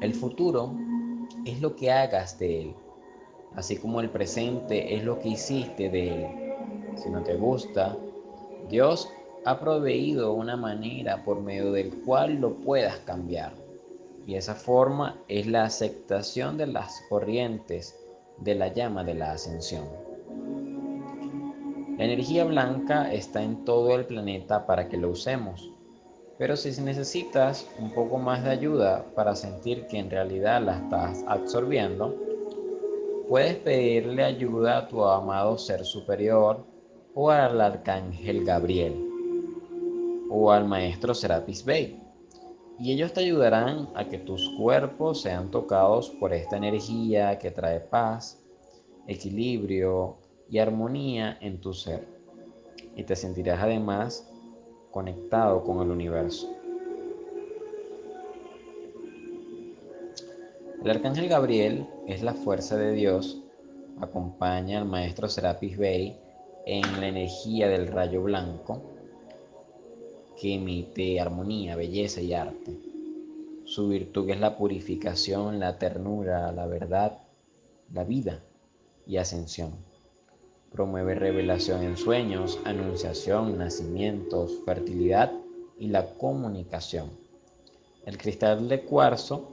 El 0.01 0.15
futuro 0.15 0.73
es 1.45 1.61
lo 1.61 1.75
que 1.75 1.91
hagas 1.91 2.39
de 2.39 2.61
él 2.63 2.75
así 3.55 3.77
como 3.77 3.99
el 4.01 4.09
presente 4.09 4.95
es 4.95 5.03
lo 5.03 5.19
que 5.19 5.29
hiciste 5.29 5.89
de 5.89 6.07
él. 6.09 6.27
Si 6.95 7.09
no 7.09 7.23
te 7.23 7.35
gusta, 7.35 7.95
Dios 8.69 9.09
ha 9.45 9.59
proveído 9.59 10.33
una 10.33 10.55
manera 10.55 11.23
por 11.23 11.41
medio 11.41 11.71
del 11.71 11.93
cual 12.03 12.35
lo 12.39 12.55
puedas 12.55 12.97
cambiar. 12.99 13.53
Y 14.25 14.35
esa 14.35 14.55
forma 14.55 15.17
es 15.27 15.47
la 15.47 15.65
aceptación 15.65 16.57
de 16.57 16.67
las 16.67 17.01
corrientes 17.09 17.99
de 18.37 18.55
la 18.55 18.69
llama 18.69 19.03
de 19.03 19.15
la 19.15 19.33
ascensión. 19.33 19.85
La 21.97 22.05
energía 22.05 22.45
blanca 22.45 23.13
está 23.13 23.43
en 23.43 23.65
todo 23.65 23.95
el 23.95 24.05
planeta 24.05 24.65
para 24.65 24.89
que 24.89 24.97
lo 24.97 25.09
usemos. 25.09 25.69
Pero 26.37 26.57
si 26.57 26.81
necesitas 26.81 27.67
un 27.77 27.91
poco 27.91 28.17
más 28.17 28.43
de 28.43 28.49
ayuda 28.49 29.05
para 29.15 29.35
sentir 29.35 29.85
que 29.87 29.99
en 29.99 30.09
realidad 30.09 30.61
la 30.61 30.77
estás 30.77 31.23
absorbiendo, 31.27 32.17
puedes 33.33 33.55
pedirle 33.55 34.23
ayuda 34.23 34.77
a 34.77 34.87
tu 34.87 35.03
amado 35.03 35.57
ser 35.57 35.83
superior 35.85 36.63
o 37.15 37.31
al 37.31 37.59
arcángel 37.59 38.45
Gabriel 38.45 38.93
o 40.29 40.51
al 40.51 40.67
maestro 40.67 41.15
Serapis 41.15 41.65
Bey. 41.65 41.99
Y 42.77 42.91
ellos 42.91 43.11
te 43.11 43.21
ayudarán 43.21 43.89
a 43.95 44.07
que 44.07 44.19
tus 44.19 44.51
cuerpos 44.55 45.23
sean 45.23 45.49
tocados 45.49 46.11
por 46.11 46.31
esta 46.31 46.57
energía 46.57 47.39
que 47.39 47.49
trae 47.49 47.79
paz, 47.79 48.45
equilibrio 49.07 50.17
y 50.47 50.59
armonía 50.59 51.39
en 51.41 51.59
tu 51.59 51.73
ser. 51.73 52.07
Y 52.95 53.03
te 53.03 53.15
sentirás 53.15 53.63
además 53.63 54.31
conectado 54.91 55.63
con 55.63 55.81
el 55.81 55.89
universo. 55.89 56.55
El 60.83 60.89
arcángel 60.89 61.29
Gabriel 61.29 61.87
es 62.07 62.23
la 62.23 62.33
fuerza 62.33 62.75
de 62.75 62.91
Dios, 62.91 63.41
acompaña 64.01 64.79
al 64.79 64.85
maestro 64.85 65.29
Serapis 65.29 65.77
Bey 65.77 66.17
en 66.65 66.81
la 66.99 67.07
energía 67.07 67.69
del 67.69 67.87
rayo 67.87 68.21
blanco 68.21 68.81
que 70.35 70.55
emite 70.55 71.21
armonía, 71.21 71.77
belleza 71.77 72.19
y 72.19 72.33
arte. 72.33 72.77
Su 73.63 73.87
virtud 73.87 74.29
es 74.29 74.41
la 74.41 74.57
purificación, 74.57 75.57
la 75.57 75.79
ternura, 75.79 76.51
la 76.51 76.65
verdad, 76.65 77.17
la 77.93 78.03
vida 78.03 78.43
y 79.07 79.15
ascensión. 79.15 79.71
Promueve 80.69 81.15
revelación 81.15 81.81
en 81.83 81.95
sueños, 81.95 82.59
anunciación, 82.65 83.57
nacimientos, 83.57 84.59
fertilidad 84.65 85.31
y 85.79 85.87
la 85.87 86.13
comunicación. 86.15 87.09
El 88.05 88.17
cristal 88.17 88.67
de 88.67 88.81
cuarzo 88.81 89.52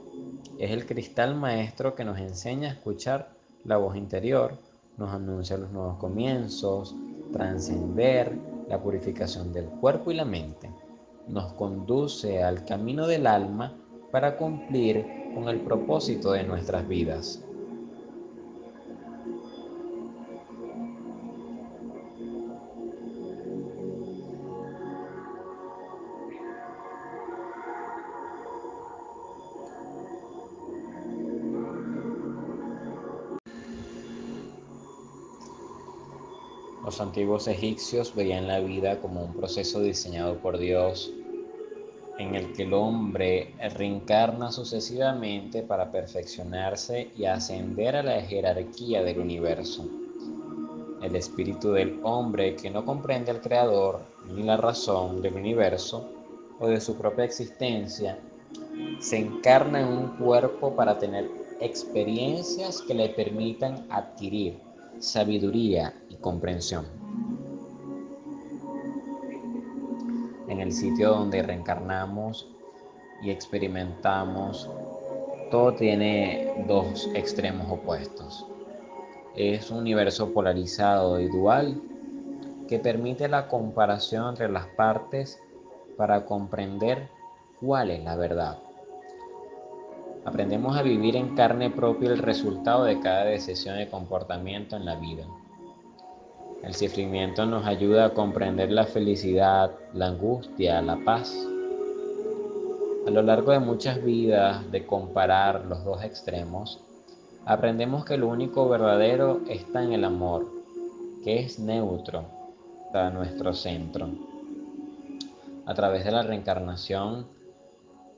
es 0.61 0.69
el 0.69 0.85
cristal 0.85 1.33
maestro 1.33 1.95
que 1.95 2.05
nos 2.05 2.19
enseña 2.19 2.69
a 2.69 2.73
escuchar 2.73 3.29
la 3.65 3.77
voz 3.77 3.95
interior, 3.95 4.59
nos 4.95 5.09
anuncia 5.09 5.57
los 5.57 5.71
nuevos 5.71 5.97
comienzos, 5.97 6.95
trascender 7.33 8.37
la 8.69 8.79
purificación 8.79 9.51
del 9.51 9.65
cuerpo 9.65 10.11
y 10.11 10.13
la 10.13 10.23
mente. 10.23 10.69
Nos 11.27 11.53
conduce 11.53 12.43
al 12.43 12.63
camino 12.63 13.07
del 13.07 13.25
alma 13.25 13.75
para 14.11 14.37
cumplir 14.37 15.03
con 15.33 15.49
el 15.49 15.61
propósito 15.61 16.33
de 16.33 16.43
nuestras 16.43 16.87
vidas. 16.87 17.43
Los 36.91 36.99
antiguos 36.99 37.47
egipcios 37.47 38.13
veían 38.13 38.49
la 38.49 38.59
vida 38.59 38.99
como 38.99 39.23
un 39.23 39.33
proceso 39.33 39.79
diseñado 39.79 40.35
por 40.39 40.57
Dios 40.57 41.09
en 42.17 42.35
el 42.35 42.51
que 42.51 42.63
el 42.63 42.73
hombre 42.73 43.55
reencarna 43.75 44.51
sucesivamente 44.51 45.63
para 45.63 45.89
perfeccionarse 45.89 47.09
y 47.15 47.23
ascender 47.23 47.95
a 47.95 48.03
la 48.03 48.19
jerarquía 48.19 49.03
del 49.03 49.19
universo. 49.19 49.87
El 51.01 51.15
espíritu 51.15 51.71
del 51.71 51.97
hombre 52.03 52.57
que 52.57 52.69
no 52.69 52.83
comprende 52.83 53.31
al 53.31 53.39
Creador 53.39 54.01
ni 54.29 54.43
la 54.43 54.57
razón 54.57 55.21
del 55.21 55.35
universo 55.35 56.09
o 56.59 56.67
de 56.67 56.81
su 56.81 56.97
propia 56.97 57.23
existencia 57.23 58.19
se 58.99 59.15
encarna 59.15 59.79
en 59.79 59.87
un 59.87 60.07
cuerpo 60.17 60.75
para 60.75 60.99
tener 60.99 61.29
experiencias 61.61 62.81
que 62.81 62.95
le 62.95 63.07
permitan 63.07 63.87
adquirir 63.89 64.59
sabiduría 64.99 65.93
comprensión. 66.21 66.85
En 70.47 70.59
el 70.59 70.71
sitio 70.71 71.09
donde 71.09 71.41
reencarnamos 71.43 72.47
y 73.21 73.29
experimentamos, 73.29 74.69
todo 75.49 75.73
tiene 75.73 76.53
dos 76.67 77.09
extremos 77.13 77.69
opuestos. 77.69 78.45
Es 79.35 79.71
un 79.71 79.79
universo 79.79 80.33
polarizado 80.33 81.19
y 81.19 81.27
dual 81.27 81.81
que 82.67 82.79
permite 82.79 83.27
la 83.27 83.47
comparación 83.47 84.29
entre 84.29 84.49
las 84.49 84.67
partes 84.67 85.41
para 85.97 86.25
comprender 86.25 87.09
cuál 87.59 87.91
es 87.91 88.03
la 88.03 88.15
verdad. 88.15 88.59
Aprendemos 90.23 90.77
a 90.77 90.83
vivir 90.83 91.15
en 91.15 91.35
carne 91.35 91.69
propia 91.69 92.09
el 92.09 92.19
resultado 92.19 92.83
de 92.83 92.99
cada 92.99 93.25
decisión 93.25 93.77
de 93.77 93.89
comportamiento 93.89 94.75
en 94.75 94.85
la 94.85 94.95
vida. 94.95 95.25
El 96.63 96.75
sufrimiento 96.75 97.45
nos 97.47 97.65
ayuda 97.65 98.05
a 98.05 98.13
comprender 98.13 98.71
la 98.71 98.85
felicidad, 98.85 99.71
la 99.93 100.07
angustia, 100.07 100.79
la 100.81 100.97
paz. 101.03 101.35
A 103.07 103.09
lo 103.09 103.23
largo 103.23 103.51
de 103.51 103.59
muchas 103.59 104.03
vidas 104.03 104.71
de 104.71 104.85
comparar 104.85 105.65
los 105.65 105.83
dos 105.83 106.03
extremos, 106.03 106.79
aprendemos 107.45 108.05
que 108.05 108.17
lo 108.17 108.27
único 108.27 108.69
verdadero 108.69 109.41
está 109.49 109.83
en 109.83 109.93
el 109.93 110.05
amor, 110.05 110.45
que 111.23 111.39
es 111.39 111.57
neutro 111.57 112.25
para 112.93 113.09
nuestro 113.09 113.53
centro. 113.53 114.09
A 115.65 115.73
través 115.73 116.05
de 116.05 116.11
la 116.11 116.21
reencarnación, 116.21 117.25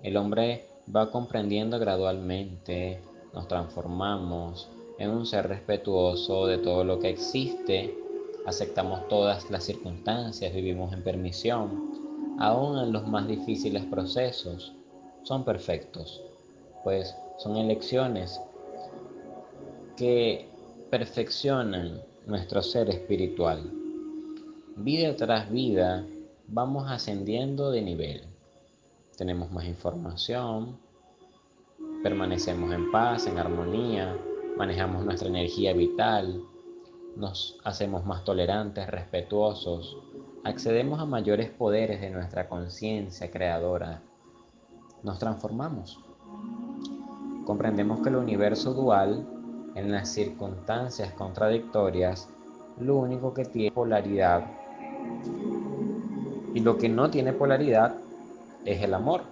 el 0.01 0.17
hombre 0.17 0.67
va 0.93 1.11
comprendiendo 1.11 1.79
gradualmente, 1.79 2.99
nos 3.33 3.47
transformamos 3.47 4.69
en 4.99 5.11
un 5.11 5.25
ser 5.25 5.47
respetuoso 5.47 6.45
de 6.45 6.57
todo 6.57 6.83
lo 6.83 6.99
que 6.99 7.09
existe, 7.09 8.02
aceptamos 8.45 9.07
todas 9.07 9.49
las 9.49 9.63
circunstancias, 9.63 10.53
vivimos 10.53 10.93
en 10.93 11.03
permisión, 11.03 12.37
aún 12.39 12.77
en 12.79 12.91
los 12.91 13.07
más 13.07 13.27
difíciles 13.27 13.83
procesos, 13.85 14.73
son 15.23 15.43
perfectos, 15.45 16.21
pues 16.83 17.15
son 17.37 17.57
elecciones 17.57 18.39
que 19.95 20.47
perfeccionan 20.89 22.01
nuestro 22.25 22.61
ser 22.61 22.89
espiritual. 22.89 23.71
Vida 24.75 25.15
tras 25.15 25.51
vida 25.51 26.05
vamos 26.47 26.89
ascendiendo 26.89 27.71
de 27.71 27.81
nivel. 27.81 28.23
Tenemos 29.17 29.51
más 29.51 29.65
información, 29.65 30.77
permanecemos 32.01 32.73
en 32.73 32.91
paz, 32.91 33.27
en 33.27 33.37
armonía, 33.37 34.17
manejamos 34.57 35.05
nuestra 35.05 35.29
energía 35.29 35.73
vital, 35.73 36.43
nos 37.15 37.57
hacemos 37.63 38.05
más 38.05 38.23
tolerantes, 38.23 38.87
respetuosos, 38.87 39.97
accedemos 40.43 40.99
a 40.99 41.05
mayores 41.05 41.49
poderes 41.49 42.01
de 42.01 42.09
nuestra 42.09 42.47
conciencia 42.47 43.29
creadora, 43.29 44.01
nos 45.03 45.19
transformamos. 45.19 45.99
Comprendemos 47.45 48.01
que 48.01 48.09
el 48.09 48.15
universo 48.15 48.73
dual, 48.73 49.27
en 49.75 49.91
las 49.91 50.09
circunstancias 50.09 51.13
contradictorias, 51.13 52.29
lo 52.79 52.95
único 52.97 53.33
que 53.33 53.45
tiene 53.45 53.71
polaridad 53.71 54.45
y 56.53 56.59
lo 56.59 56.77
que 56.77 56.89
no 56.89 57.09
tiene 57.09 57.33
polaridad 57.33 57.95
es 58.65 58.81
el 58.81 58.93
amor, 58.93 59.23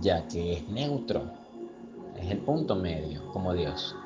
ya 0.00 0.26
que 0.28 0.54
es 0.54 0.68
neutro, 0.68 1.22
es 2.16 2.30
el 2.30 2.38
punto 2.38 2.76
medio, 2.76 3.26
como 3.32 3.52
Dios. 3.52 3.96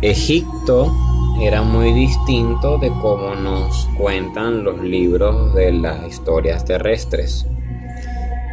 Egipto 0.00 0.94
era 1.40 1.62
muy 1.62 1.92
distinto 1.92 2.78
de 2.78 2.88
cómo 2.88 3.34
nos 3.34 3.88
cuentan 3.98 4.62
los 4.62 4.80
libros 4.80 5.52
de 5.54 5.72
las 5.72 6.06
historias 6.06 6.64
terrestres. 6.64 7.44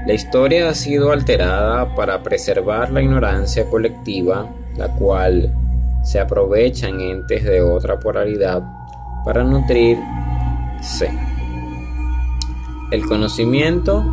La 0.08 0.14
historia 0.14 0.70
ha 0.70 0.74
sido 0.74 1.12
alterada 1.12 1.94
para 1.94 2.24
preservar 2.24 2.92
la 2.92 3.04
ignorancia 3.04 3.70
colectiva, 3.70 4.50
la 4.76 4.88
cual 4.96 5.54
se 6.04 6.20
aprovechan 6.20 7.00
entes 7.00 7.44
de 7.44 7.62
otra 7.62 8.00
polaridad 8.00 8.64
para 9.24 9.44
nutrirse. 9.44 10.02
El 12.90 13.06
conocimiento 13.06 14.04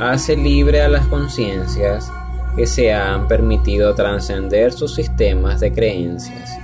hace 0.00 0.36
libre 0.36 0.82
a 0.82 0.88
las 0.88 1.06
conciencias 1.06 2.10
que 2.56 2.66
se 2.66 2.92
han 2.92 3.28
permitido 3.28 3.94
trascender 3.94 4.72
sus 4.72 4.94
sistemas 4.94 5.60
de 5.60 5.72
creencias, 5.72 6.58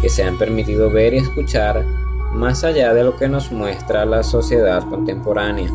que 0.00 0.08
se 0.08 0.22
han 0.22 0.38
permitido 0.38 0.90
ver 0.90 1.14
y 1.14 1.18
escuchar 1.18 1.84
más 2.32 2.64
allá 2.64 2.92
de 2.94 3.02
lo 3.02 3.16
que 3.16 3.28
nos 3.28 3.50
muestra 3.50 4.04
la 4.04 4.22
sociedad 4.22 4.82
contemporánea. 4.88 5.70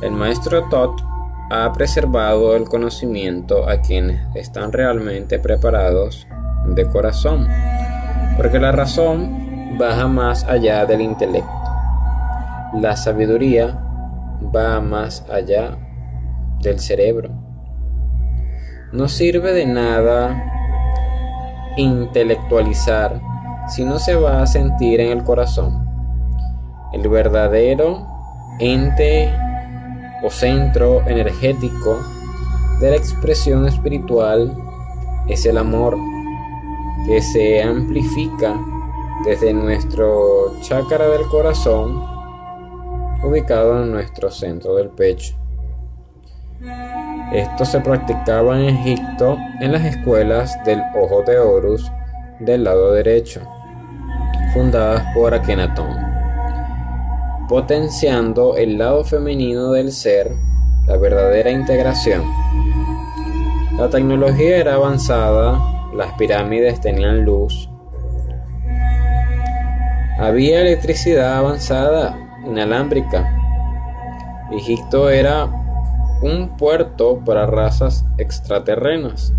El 0.00 0.12
maestro 0.12 0.68
Tot 0.68 1.02
ha 1.50 1.72
preservado 1.72 2.56
el 2.56 2.64
conocimiento 2.64 3.68
a 3.68 3.80
quienes 3.80 4.20
están 4.34 4.72
realmente 4.72 5.38
preparados 5.38 6.26
de 6.66 6.86
corazón, 6.86 7.46
porque 8.36 8.58
la 8.58 8.72
razón 8.72 9.76
baja 9.78 10.08
más 10.08 10.44
allá 10.44 10.84
del 10.84 11.00
intelecto. 11.00 11.50
La 12.74 12.96
sabiduría 12.96 13.78
va 14.54 14.80
más 14.80 15.24
allá 15.30 15.78
del 16.60 16.80
cerebro. 16.80 17.47
No 18.90 19.06
sirve 19.06 19.52
de 19.52 19.66
nada 19.66 20.42
intelectualizar 21.76 23.20
si 23.68 23.84
no 23.84 23.98
se 23.98 24.14
va 24.14 24.40
a 24.40 24.46
sentir 24.46 25.00
en 25.00 25.12
el 25.12 25.24
corazón. 25.24 25.86
El 26.94 27.06
verdadero 27.06 28.06
ente 28.58 29.30
o 30.24 30.30
centro 30.30 31.06
energético 31.06 32.00
de 32.80 32.90
la 32.90 32.96
expresión 32.96 33.68
espiritual 33.68 34.56
es 35.28 35.44
el 35.44 35.58
amor 35.58 35.98
que 37.06 37.20
se 37.20 37.62
amplifica 37.62 38.58
desde 39.22 39.52
nuestro 39.52 40.58
chakra 40.62 41.08
del 41.08 41.26
corazón 41.28 42.02
ubicado 43.22 43.82
en 43.82 43.92
nuestro 43.92 44.30
centro 44.30 44.76
del 44.76 44.88
pecho. 44.88 45.34
Esto 47.32 47.66
se 47.66 47.80
practicaba 47.80 48.58
en 48.58 48.70
Egipto 48.70 49.36
en 49.60 49.72
las 49.72 49.84
escuelas 49.84 50.58
del 50.64 50.82
Ojo 50.96 51.22
de 51.22 51.38
Horus 51.38 51.92
del 52.40 52.64
lado 52.64 52.92
derecho, 52.92 53.42
fundadas 54.54 55.04
por 55.14 55.34
Akenatón, 55.34 55.94
potenciando 57.46 58.56
el 58.56 58.78
lado 58.78 59.04
femenino 59.04 59.72
del 59.72 59.92
ser, 59.92 60.30
la 60.86 60.96
verdadera 60.96 61.50
integración. 61.50 62.22
La 63.76 63.90
tecnología 63.90 64.56
era 64.56 64.74
avanzada, 64.74 65.58
las 65.94 66.12
pirámides 66.14 66.80
tenían 66.80 67.26
luz, 67.26 67.68
había 70.18 70.62
electricidad 70.62 71.36
avanzada, 71.36 72.18
inalámbrica. 72.44 73.32
Egipto 74.50 75.10
era 75.10 75.48
un 76.20 76.56
puerto 76.56 77.20
para 77.24 77.46
razas 77.46 78.04
extraterrenas, 78.18 79.32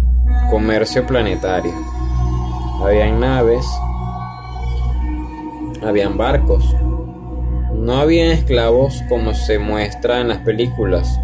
comercio 0.50 1.06
planetario. 1.06 1.74
Habían 2.82 3.20
naves, 3.20 3.66
habían 5.84 6.18
barcos, 6.18 6.76
no 7.74 7.98
habían 7.98 8.32
esclavos 8.32 9.04
como 9.10 9.34
se 9.34 9.60
muestra 9.60 10.22
en 10.22 10.30
las 10.30 10.40
películas. 10.40 11.20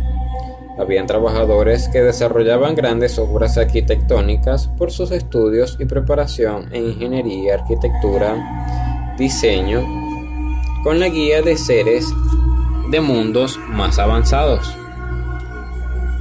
Habían 0.78 1.08
trabajadores 1.08 1.88
que 1.88 2.02
desarrollaban 2.02 2.76
grandes 2.76 3.18
obras 3.18 3.58
arquitectónicas 3.58 4.68
por 4.78 4.92
sus 4.92 5.12
estudios 5.12 5.78
y 5.80 5.86
preparación 5.86 6.68
en 6.74 6.88
ingeniería, 6.88 7.54
arquitectura, 7.56 9.16
diseño, 9.18 9.82
con 10.84 11.00
la 11.00 11.08
guía 11.08 11.42
de 11.42 11.56
seres 11.56 12.06
de 12.92 13.00
mundos 13.00 13.58
más 13.70 14.00
avanzados. 14.00 14.76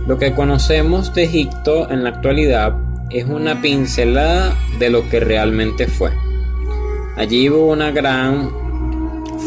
Lo 0.06 0.18
que 0.18 0.34
conocemos 0.34 1.14
de 1.14 1.24
Egipto 1.24 1.90
en 1.90 2.04
la 2.04 2.10
actualidad 2.10 2.76
es 3.10 3.24
una 3.24 3.62
pincelada 3.62 4.54
de 4.78 4.90
lo 4.90 5.08
que 5.08 5.20
realmente 5.20 5.86
fue. 5.86 6.10
Allí 7.16 7.48
hubo 7.48 7.72
una 7.72 7.90
gran 7.90 8.50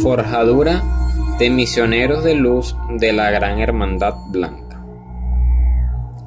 forjadura 0.01 0.81
de 1.37 1.49
misioneros 1.51 2.23
de 2.23 2.33
luz 2.33 2.75
de 2.97 3.13
la 3.13 3.29
Gran 3.29 3.59
Hermandad 3.59 4.15
Blanca, 4.29 4.83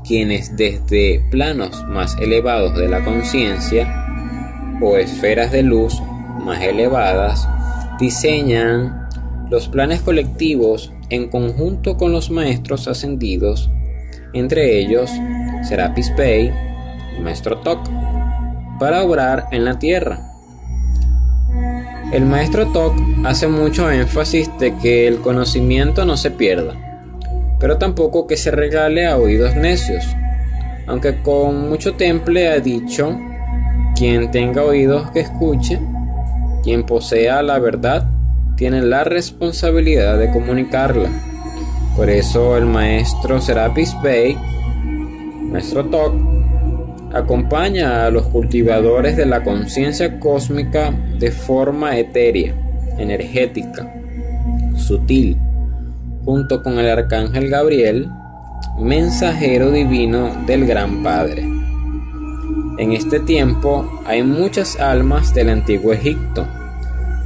quienes 0.04 0.56
desde 0.56 1.20
planos 1.30 1.84
más 1.88 2.16
elevados 2.20 2.76
de 2.78 2.88
la 2.88 3.04
conciencia 3.04 4.06
o 4.80 4.96
esferas 4.96 5.50
de 5.50 5.64
luz 5.64 6.00
más 6.44 6.62
elevadas 6.62 7.48
diseñan 7.98 9.08
los 9.50 9.68
planes 9.68 10.00
colectivos 10.02 10.92
en 11.08 11.28
conjunto 11.28 11.96
con 11.96 12.12
los 12.12 12.30
maestros 12.30 12.86
ascendidos, 12.86 13.68
entre 14.32 14.78
ellos 14.78 15.10
Serapis 15.62 16.14
Bey 16.16 16.52
y 17.16 17.20
Maestro 17.20 17.58
Tok, 17.58 17.80
para 18.78 19.02
obrar 19.02 19.46
en 19.52 19.64
la 19.64 19.78
tierra. 19.78 20.26
El 22.12 22.24
maestro 22.24 22.66
Tok 22.66 22.94
hace 23.24 23.46
mucho 23.46 23.90
énfasis 23.90 24.50
de 24.58 24.76
que 24.78 25.06
el 25.06 25.20
conocimiento 25.20 26.04
no 26.04 26.16
se 26.16 26.30
pierda, 26.30 26.74
pero 27.60 27.78
tampoco 27.78 28.26
que 28.26 28.36
se 28.36 28.50
regale 28.50 29.06
a 29.06 29.16
oídos 29.16 29.54
necios, 29.54 30.04
aunque 30.86 31.22
con 31.22 31.68
mucho 31.68 31.94
temple 31.94 32.48
ha 32.48 32.58
dicho, 32.58 33.16
quien 33.94 34.30
tenga 34.30 34.64
oídos 34.64 35.10
que 35.12 35.20
escuche, 35.20 35.78
quien 36.64 36.84
posea 36.84 37.42
la 37.42 37.58
verdad, 37.58 38.08
tiene 38.56 38.82
la 38.82 39.04
responsabilidad 39.04 40.18
de 40.18 40.30
comunicarla. 40.32 41.29
Por 42.00 42.08
eso 42.08 42.56
el 42.56 42.64
maestro 42.64 43.42
Serapis 43.42 43.94
Bey, 44.02 44.34
maestro 45.52 45.84
Tok, 45.84 46.14
acompaña 47.12 48.06
a 48.06 48.10
los 48.10 48.26
cultivadores 48.28 49.18
de 49.18 49.26
la 49.26 49.44
conciencia 49.44 50.18
cósmica 50.18 50.94
de 51.18 51.30
forma 51.30 51.98
etérea, 51.98 52.54
energética, 52.96 53.92
sutil, 54.76 55.36
junto 56.24 56.62
con 56.62 56.78
el 56.78 56.88
arcángel 56.88 57.50
Gabriel, 57.50 58.08
mensajero 58.78 59.70
divino 59.70 60.30
del 60.46 60.64
Gran 60.66 61.02
Padre. 61.02 61.42
En 62.78 62.92
este 62.92 63.20
tiempo 63.20 64.00
hay 64.06 64.22
muchas 64.22 64.80
almas 64.80 65.34
del 65.34 65.50
antiguo 65.50 65.92
Egipto, 65.92 66.48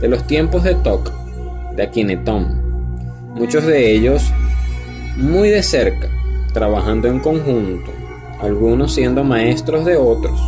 de 0.01 0.09
los 0.09 0.27
tiempos 0.27 0.65
de 0.65 0.75
Tok, 0.75 1.13
de 1.77 1.85
Akinetón, 1.85 3.37
muchos 3.37 3.65
de 3.67 3.93
ellos 3.93 4.33
muy 5.17 5.49
de 5.49 5.63
cerca, 5.63 6.09
trabajando 6.53 7.09
en 7.09 7.21
conjunto, 7.21 7.91
algunos 8.41 8.95
siendo 8.95 9.25
maestros 9.25 9.85
de 9.85 9.97
otros, 9.97 10.41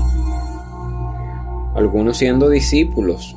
algunos 1.74 2.16
siendo 2.16 2.48
discípulos. 2.48 3.36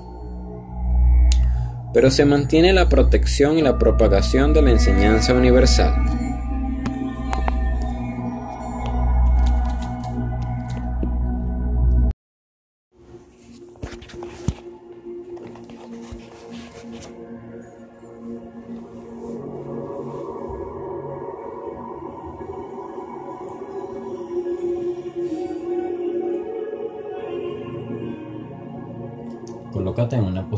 Pero 1.93 2.11
se 2.11 2.25
mantiene 2.25 2.73
la 2.73 2.89
protección 2.89 3.57
y 3.57 3.61
la 3.61 3.77
propagación 3.77 4.53
de 4.53 4.61
la 4.61 4.71
enseñanza 4.71 5.33
universal. 5.33 6.18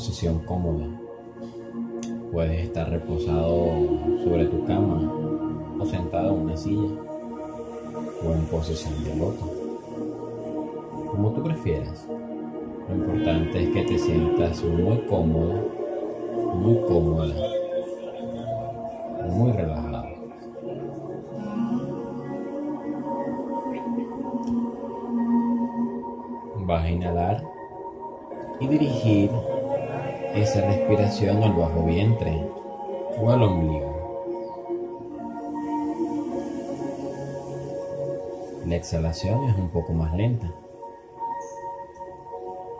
Posición 0.01 0.39
cómoda. 0.47 0.87
Puedes 2.31 2.63
estar 2.63 2.89
reposado 2.89 3.67
sobre 4.23 4.45
tu 4.45 4.65
cama 4.65 4.99
o 5.79 5.85
sentado 5.85 6.33
en 6.33 6.41
una 6.41 6.57
silla 6.57 6.89
o 8.25 8.31
en 8.33 8.43
posición 8.45 8.95
de 9.03 9.15
loto. 9.15 9.45
Como 11.11 11.31
tú 11.33 11.43
prefieras. 11.43 12.07
Lo 12.89 12.95
importante 12.95 13.61
es 13.61 13.69
que 13.69 13.83
te 13.83 13.99
sientas 13.99 14.63
muy 14.63 14.97
cómodo, 15.01 15.69
muy 16.55 16.81
cómoda, 16.87 17.35
muy 19.29 19.51
relajado. 19.51 20.07
Vas 26.65 26.85
a 26.85 26.89
inhalar 26.89 27.43
y 28.59 28.67
dirigir 28.67 29.29
esa 30.35 30.61
respiración 30.61 31.43
al 31.43 31.53
bajo 31.53 31.83
vientre 31.83 32.45
o 33.19 33.31
al 33.31 33.43
ombligo. 33.43 33.91
La 38.65 38.75
exhalación 38.75 39.49
es 39.49 39.57
un 39.57 39.69
poco 39.69 39.93
más 39.93 40.15
lenta. 40.15 40.51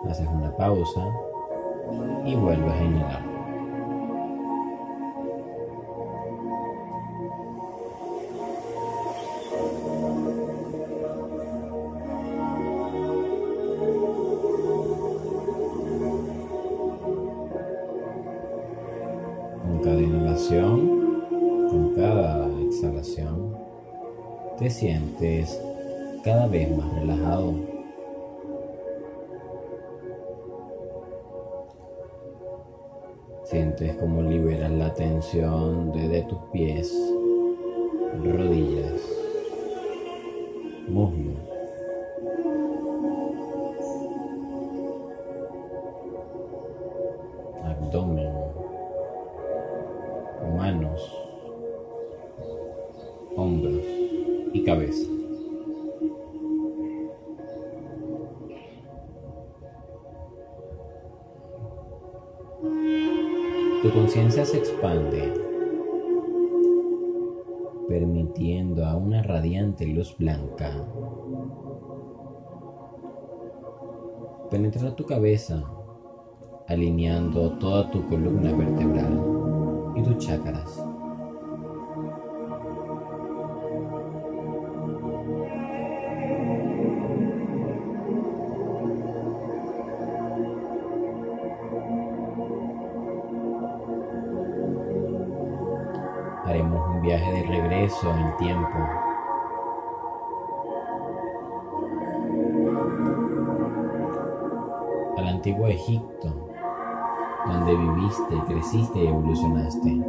Haces 0.10 0.28
una 0.28 0.56
pausa 0.56 1.06
y 2.26 2.36
vuelves 2.36 2.74
a 2.74 2.84
inhalar. 2.84 3.31
Sientes 33.52 33.98
como 33.98 34.22
liberas 34.22 34.72
la 34.72 34.94
tensión 34.94 35.92
desde 35.92 36.22
tus 36.22 36.40
pies, 36.54 36.90
rodillas, 38.24 39.02
muslos. 40.88 41.31
Luz 69.86 70.16
blanca 70.18 70.72
penetrar 74.52 74.92
tu 74.96 75.06
cabeza, 75.06 75.64
alineando 76.68 77.58
toda 77.58 77.90
tu 77.90 78.06
columna 78.10 78.52
vertebral 78.52 79.94
y 79.96 80.04
tus 80.04 80.18
chakras. 80.18 80.86
Haremos 96.44 96.90
un 96.90 97.02
viaje 97.04 97.32
de 97.32 97.44
regreso 97.44 98.12
en 98.12 98.18
el 98.18 98.36
tiempo. 98.36 99.11
Antiguo 105.42 105.66
Egipto 105.70 106.32
donde 107.48 107.76
viviste, 107.76 108.36
creciste 108.48 109.00
y 109.00 109.08
evolucionaste. 109.08 110.02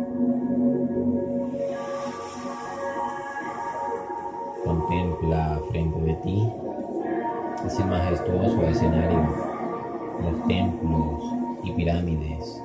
Contempla 4.62 5.58
frente 5.70 6.00
de 6.02 6.14
ti 6.16 6.52
ese 7.64 7.82
majestuoso 7.82 8.60
escenario, 8.60 9.20
los 10.22 10.46
templos 10.48 11.24
y 11.64 11.70
pirámides, 11.70 12.62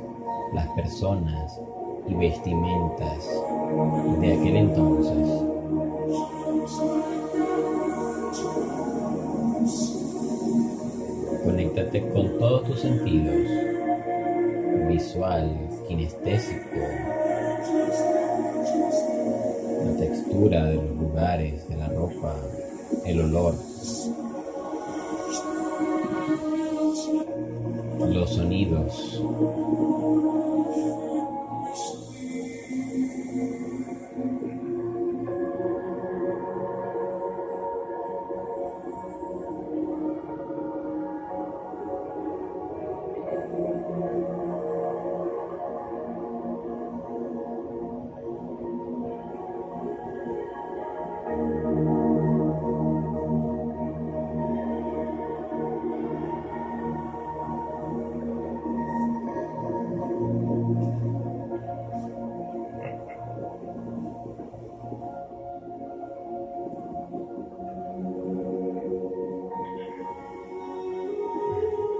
las 0.54 0.68
personas 0.72 1.62
y 2.06 2.16
vestimentas 2.16 3.44
de 4.20 4.34
aquel 4.34 4.56
entonces. 4.58 5.57
Sentidos 12.82 13.48
visual, 14.88 15.70
kinestésico, 15.88 16.80
la 19.86 19.98
textura 19.98 20.66
de 20.66 20.76
los 20.76 20.96
lugares, 20.96 21.68
de 21.68 21.78
la 21.78 21.88
ropa, 21.90 22.36
el 23.06 23.22
olor, 23.22 23.56
los 28.10 28.30
sonidos. 28.30 29.22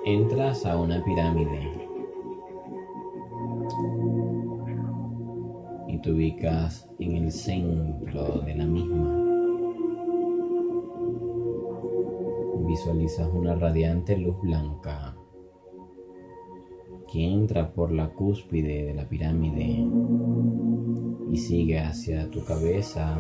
Entras 0.10 0.66
a 0.66 0.78
una 0.78 1.04
pirámide 1.04 1.70
y 5.90 5.98
te 6.00 6.14
ubicas 6.14 6.90
en 6.98 7.18
el 7.18 7.32
centro 7.34 8.40
de 8.40 8.56
la 8.56 8.66
misma. 8.66 9.26
Visualizas 12.66 13.30
una 13.34 13.56
radiante 13.56 14.18
luz 14.18 14.40
blanca 14.42 15.18
que 17.12 17.26
entra 17.30 17.74
por 17.74 17.92
la 17.92 18.08
cúspide 18.08 18.86
de 18.86 18.94
la 18.94 19.10
pirámide 19.10 19.86
y 21.30 21.38
sigue 21.38 21.80
hacia 21.80 22.32
tu 22.32 22.46
cabeza 22.46 23.18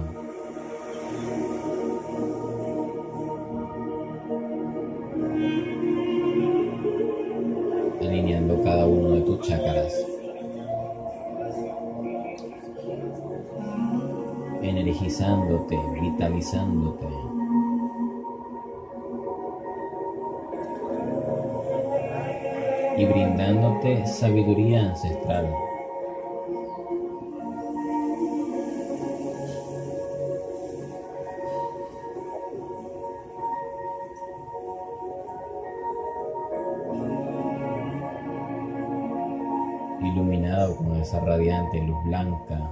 Y 22.97 23.06
brindándote 23.06 24.06
sabiduría 24.08 24.89
ancestral. 24.89 25.54
esa 41.08 41.21
radiante 41.21 41.80
luz 41.82 42.04
blanca, 42.04 42.69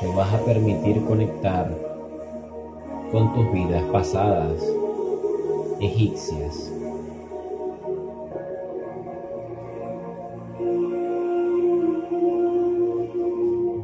te 0.00 0.06
vas 0.14 0.32
a 0.32 0.38
permitir 0.44 1.04
conectar 1.04 1.85
con 3.12 3.34
tus 3.34 3.52
vidas 3.52 3.82
pasadas, 3.92 4.62
egipcias. 5.80 6.72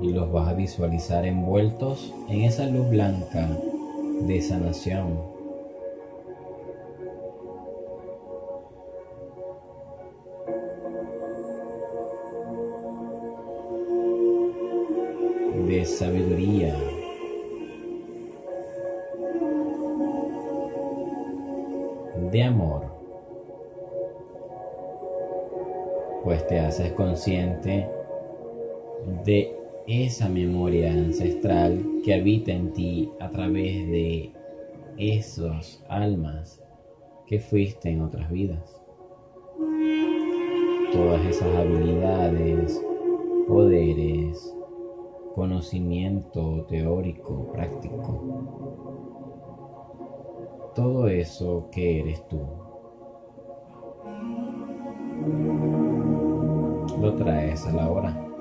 Y 0.03 0.13
los 0.13 0.33
vas 0.33 0.49
a 0.49 0.55
visualizar 0.55 1.25
envueltos 1.25 2.13
en 2.29 2.43
esa 2.43 2.67
luz 2.67 2.89
blanca 2.91 3.49
de 4.27 4.43
sanación 4.43 5.33
sabiduría. 15.85 16.92
De 22.33 22.42
amor, 22.42 22.87
pues 26.25 26.47
te 26.47 26.59
haces 26.59 26.92
consciente 26.92 27.87
de 29.25 29.55
esa 29.87 30.31
memoria 30.31 30.92
ancestral 30.92 31.85
que 32.03 32.14
habita 32.14 32.53
en 32.53 32.73
ti 32.73 33.11
a 33.21 33.31
través 33.31 33.87
de 33.88 34.33
esos 34.97 35.85
almas 35.88 36.64
que 37.27 37.38
fuiste 37.38 37.90
en 37.90 38.01
otras 38.01 38.31
vidas. 38.31 38.81
Todas 40.90 41.27
esas 41.27 41.55
habilidades, 41.55 42.83
poderes, 43.47 44.57
conocimiento 45.35 46.64
teórico, 46.68 47.53
práctico. 47.53 49.02
Todo 50.75 51.07
eso 51.07 51.69
que 51.71 52.01
eres 52.01 52.27
tú. 52.29 52.41
Lo 56.99 57.15
traes 57.17 57.67
a 57.67 57.73
la 57.73 57.91
hora. 57.91 58.32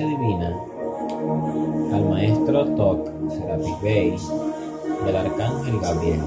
Divina 0.00 0.56
al 1.92 2.08
maestro 2.08 2.64
Tok 2.74 3.30
Serapis 3.30 3.80
Bey 3.82 4.16
y 5.06 5.16
arcángel 5.16 5.80
Gabriel 5.80 6.20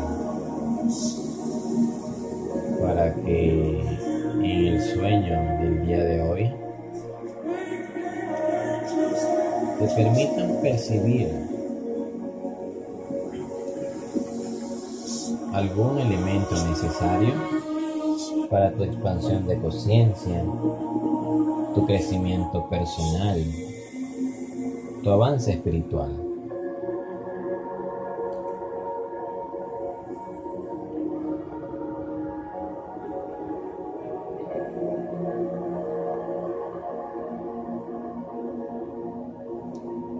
para 2.80 3.14
que 3.16 3.82
en 4.36 4.44
el 4.44 4.82
sueño 4.82 5.60
del 5.60 5.86
día 5.86 6.04
de 6.04 6.22
hoy 6.22 6.54
te 9.80 9.88
permitan 9.96 10.62
percibir 10.62 11.28
algún 15.54 15.98
elemento 15.98 16.56
necesario 16.68 17.34
para 18.50 18.72
tu 18.72 18.84
expansión 18.84 19.48
de 19.48 19.58
conciencia, 19.58 20.44
tu 21.76 21.86
crecimiento 21.86 22.68
personal, 22.70 23.44
tu 25.04 25.10
avance 25.12 25.52
espiritual. 25.52 26.26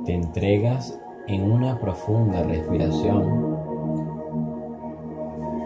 te 0.06 0.14
entregas 0.14 1.00
en 1.28 1.52
una 1.52 1.80
profunda 1.80 2.44
respiración 2.44 3.58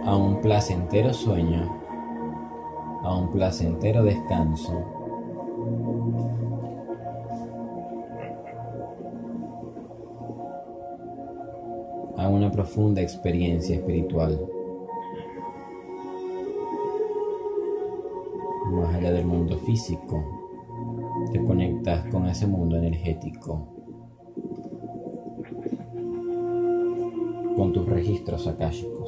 a 0.05 0.15
un 0.15 0.39
placentero 0.41 1.13
sueño, 1.13 1.69
a 3.03 3.17
un 3.17 3.31
placentero 3.31 4.03
descanso. 4.03 4.99
una 12.39 12.51
profunda 12.51 13.01
experiencia 13.01 13.75
espiritual. 13.75 14.39
Más 18.71 18.95
allá 18.95 19.11
del 19.11 19.25
mundo 19.25 19.57
físico, 19.57 20.23
te 21.33 21.43
conectas 21.43 22.05
con 22.05 22.27
ese 22.27 22.47
mundo 22.47 22.77
energético, 22.77 23.67
con 27.57 27.73
tus 27.73 27.85
registros 27.87 28.47
akashicos. 28.47 28.99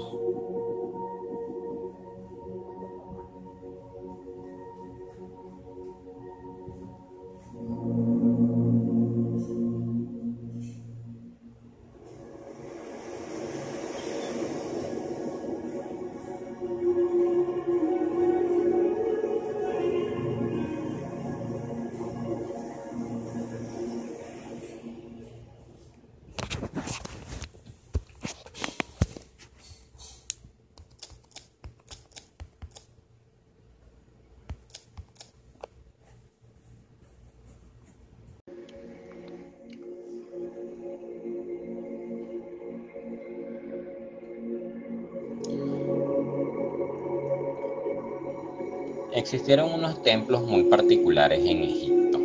Existieron 49.34 49.72
unos 49.74 50.04
templos 50.04 50.42
muy 50.42 50.64
particulares 50.64 51.40
en 51.46 51.64
Egipto. 51.64 52.20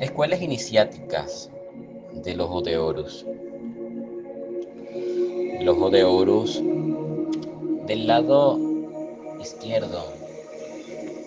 Escuelas 0.00 0.40
iniciáticas 0.40 1.50
de 2.14 2.36
de 2.64 2.78
Horus. 2.78 3.26
Los 5.60 5.92
de 5.92 6.04
Horus 6.04 6.62
del 7.86 8.06
lado 8.06 8.58
izquierdo 9.42 10.06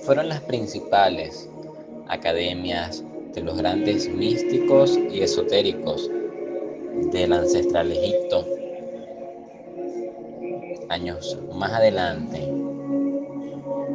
fueron 0.02 0.28
las 0.28 0.42
principales 0.42 1.48
academias 2.08 3.04
de 3.36 3.42
los 3.42 3.56
grandes 3.56 4.10
místicos 4.10 4.98
y 5.12 5.22
esotéricos 5.22 6.10
del 7.12 7.32
ancestral 7.32 7.92
Egipto. 7.92 8.44
Años 10.90 11.38
más 11.54 11.74
adelante, 11.74 12.63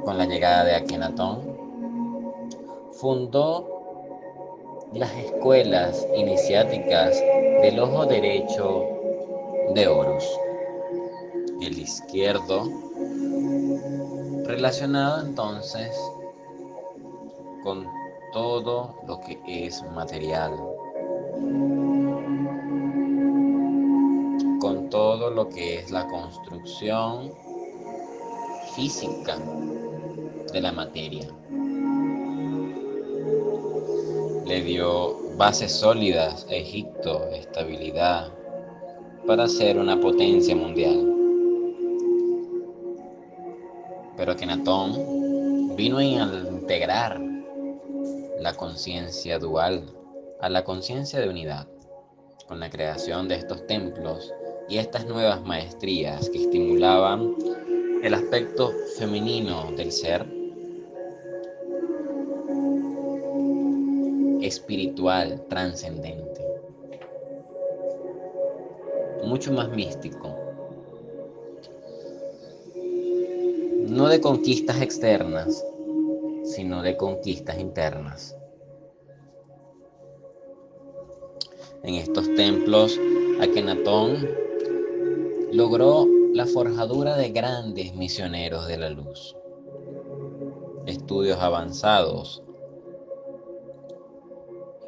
con 0.08 0.16
la 0.16 0.24
llegada 0.24 0.64
de 0.64 0.74
Akenatón, 0.74 1.42
fundó 2.92 3.68
las 4.94 5.12
escuelas 5.12 6.08
iniciáticas 6.16 7.14
del 7.60 7.78
ojo 7.78 8.06
derecho 8.06 8.86
de 9.74 9.86
Horus, 9.86 10.24
el 11.60 11.78
izquierdo, 11.78 12.64
relacionado 14.46 15.26
entonces 15.26 15.94
con 17.62 17.86
todo 18.32 18.94
lo 19.06 19.20
que 19.20 19.38
es 19.66 19.82
material, 19.94 20.52
con 24.58 24.88
todo 24.88 25.28
lo 25.28 25.50
que 25.50 25.80
es 25.80 25.90
la 25.90 26.06
construcción 26.08 27.30
física 28.74 29.36
de 30.52 30.60
la 30.60 30.72
materia. 30.72 31.26
Le 34.46 34.62
dio 34.62 35.36
bases 35.36 35.72
sólidas 35.72 36.46
a 36.48 36.54
Egipto, 36.54 37.28
estabilidad, 37.32 38.32
para 39.26 39.46
ser 39.46 39.78
una 39.78 40.00
potencia 40.00 40.56
mundial. 40.56 41.14
Pero 44.16 44.36
Kenatón 44.36 45.76
vino 45.76 45.98
a 45.98 46.04
integrar 46.04 47.20
la 48.40 48.54
conciencia 48.54 49.38
dual 49.38 49.84
a 50.40 50.48
la 50.48 50.64
conciencia 50.64 51.20
de 51.20 51.28
unidad, 51.28 51.66
con 52.46 52.60
la 52.60 52.70
creación 52.70 53.28
de 53.28 53.34
estos 53.34 53.66
templos 53.66 54.32
y 54.68 54.78
estas 54.78 55.06
nuevas 55.06 55.42
maestrías 55.42 56.30
que 56.30 56.42
estimulaban 56.42 57.34
el 58.02 58.14
aspecto 58.14 58.72
femenino 58.96 59.72
del 59.76 59.90
ser 59.90 60.37
espiritual, 64.48 65.44
trascendente, 65.48 66.44
mucho 69.22 69.52
más 69.52 69.68
místico, 69.68 70.34
no 73.88 74.08
de 74.08 74.20
conquistas 74.20 74.80
externas, 74.80 75.64
sino 76.44 76.82
de 76.82 76.96
conquistas 76.96 77.58
internas. 77.58 78.36
En 81.82 81.94
estos 81.94 82.34
templos, 82.34 82.98
Akenatón 83.40 84.28
logró 85.52 86.06
la 86.32 86.46
forjadura 86.46 87.16
de 87.16 87.30
grandes 87.30 87.94
misioneros 87.94 88.66
de 88.66 88.78
la 88.78 88.90
luz, 88.90 89.36
estudios 90.86 91.38
avanzados 91.38 92.42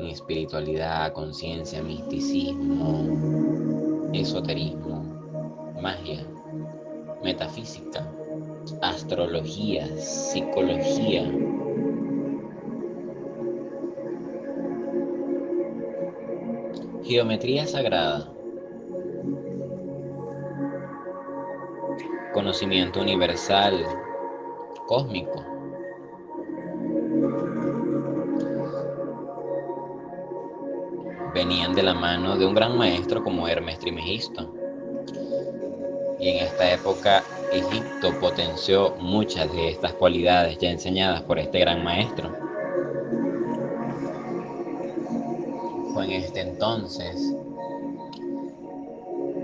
espiritualidad, 0.07 1.13
conciencia, 1.13 1.83
misticismo, 1.83 3.09
esoterismo, 4.13 5.05
magia, 5.81 6.25
metafísica, 7.23 8.07
astrología, 8.83 9.87
psicología. 9.99 11.31
Geometría 17.05 17.67
sagrada. 17.67 18.31
Conocimiento 22.33 23.01
universal, 23.01 23.85
cósmico. 24.87 25.50
De 31.51 31.83
la 31.83 31.95
mano 31.95 32.39
de 32.39 32.47
un 32.47 32.55
gran 32.55 32.79
maestro 32.79 33.25
como 33.25 33.49
Hermes 33.49 33.81
Trimegisto. 33.81 34.55
Y 36.21 36.29
en 36.29 36.47
esta 36.47 36.73
época 36.73 37.25
Egipto 37.53 38.17
potenció 38.21 38.95
muchas 39.01 39.53
de 39.53 39.71
estas 39.71 39.93
cualidades 39.95 40.59
ya 40.59 40.71
enseñadas 40.71 41.23
por 41.23 41.41
este 41.41 41.59
gran 41.59 41.83
maestro. 41.83 42.33
Fue 45.93 46.05
en 46.05 46.13
este 46.13 46.41
entonces 46.43 47.35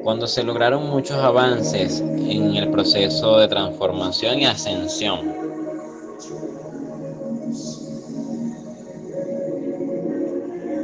cuando 0.05 0.29
se 0.29 0.45
lograron 0.45 0.89
muchos 0.89 1.17
avances 1.17 1.99
en 2.01 2.55
el 2.55 2.71
proceso 2.71 3.39
de 3.39 3.49
transformación 3.49 4.39
y 4.39 4.47
ascensión. 4.47 5.35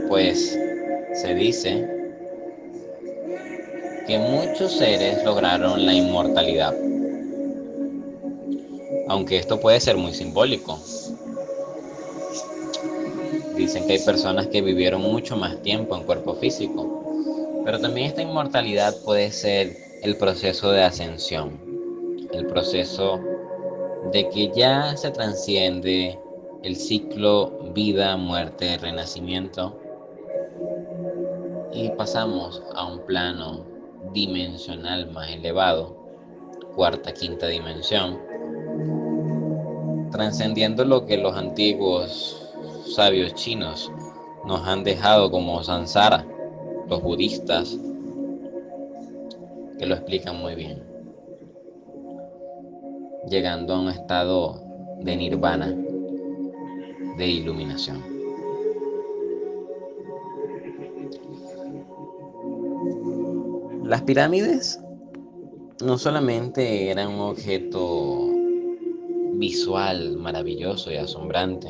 Pues 0.09 0.59
se 1.23 1.37
dice 1.37 1.87
que 4.09 4.18
muchos 4.18 4.77
seres 4.77 5.23
lograron 5.23 5.87
la 5.87 5.95
inmortalidad, 5.95 6.75
aunque 9.07 9.39
esto 9.39 9.61
puede 9.61 9.79
ser 9.79 9.97
muy 9.97 10.12
simbólico. 10.12 10.81
Dicen 13.57 13.87
que 13.87 13.93
hay 13.93 13.99
personas 14.01 14.49
que 14.49 14.62
vivieron 14.62 15.03
mucho 15.03 15.37
más 15.37 15.62
tiempo 15.62 15.97
en 15.97 16.03
cuerpo 16.03 16.35
físico, 16.35 17.62
pero 17.64 17.79
también 17.79 18.09
esta 18.09 18.23
inmortalidad 18.23 18.97
puede 19.05 19.31
ser 19.31 19.77
el 20.03 20.16
proceso 20.16 20.73
de 20.73 20.83
ascensión, 20.83 21.61
el 22.33 22.47
proceso 22.49 23.20
de 24.12 24.29
que 24.29 24.51
ya 24.53 24.97
se 24.97 25.12
transciende 25.12 26.18
el 26.64 26.75
ciclo 26.75 27.70
vida, 27.73 28.16
muerte, 28.16 28.77
renacimiento 28.79 29.82
y 31.73 31.89
pasamos 31.91 32.62
a 32.75 32.87
un 32.87 33.01
plano 33.07 33.64
dimensional 34.12 35.11
más 35.11 35.31
elevado, 35.31 35.97
cuarta, 36.75 37.12
quinta 37.12 37.47
dimensión, 37.49 38.18
trascendiendo 40.11 40.85
lo 40.85 41.07
que 41.07 41.16
los 41.16 41.37
antiguos 41.37 42.51
sabios 42.95 43.35
chinos 43.35 43.91
nos 44.45 44.66
han 44.66 44.85
dejado 44.85 45.31
como 45.31 45.62
Sansara, 45.62 46.27
los 46.89 47.03
budistas, 47.03 47.79
que 49.79 49.87
lo 49.87 49.95
explican 49.95 50.39
muy 50.39 50.55
bien. 50.55 50.93
llegando 53.29 53.75
a 53.75 53.81
un 53.81 53.89
estado 53.89 54.61
de 55.01 55.16
nirvana, 55.16 55.73
de 57.16 57.27
iluminación. 57.27 58.12
Las 63.93 64.01
pirámides 64.01 64.80
no 65.84 65.99
solamente 65.99 66.88
eran 66.88 67.09
un 67.09 67.20
objeto 67.20 68.26
visual 69.34 70.16
maravilloso 70.16 70.90
y 70.90 70.97
asombrante, 70.97 71.68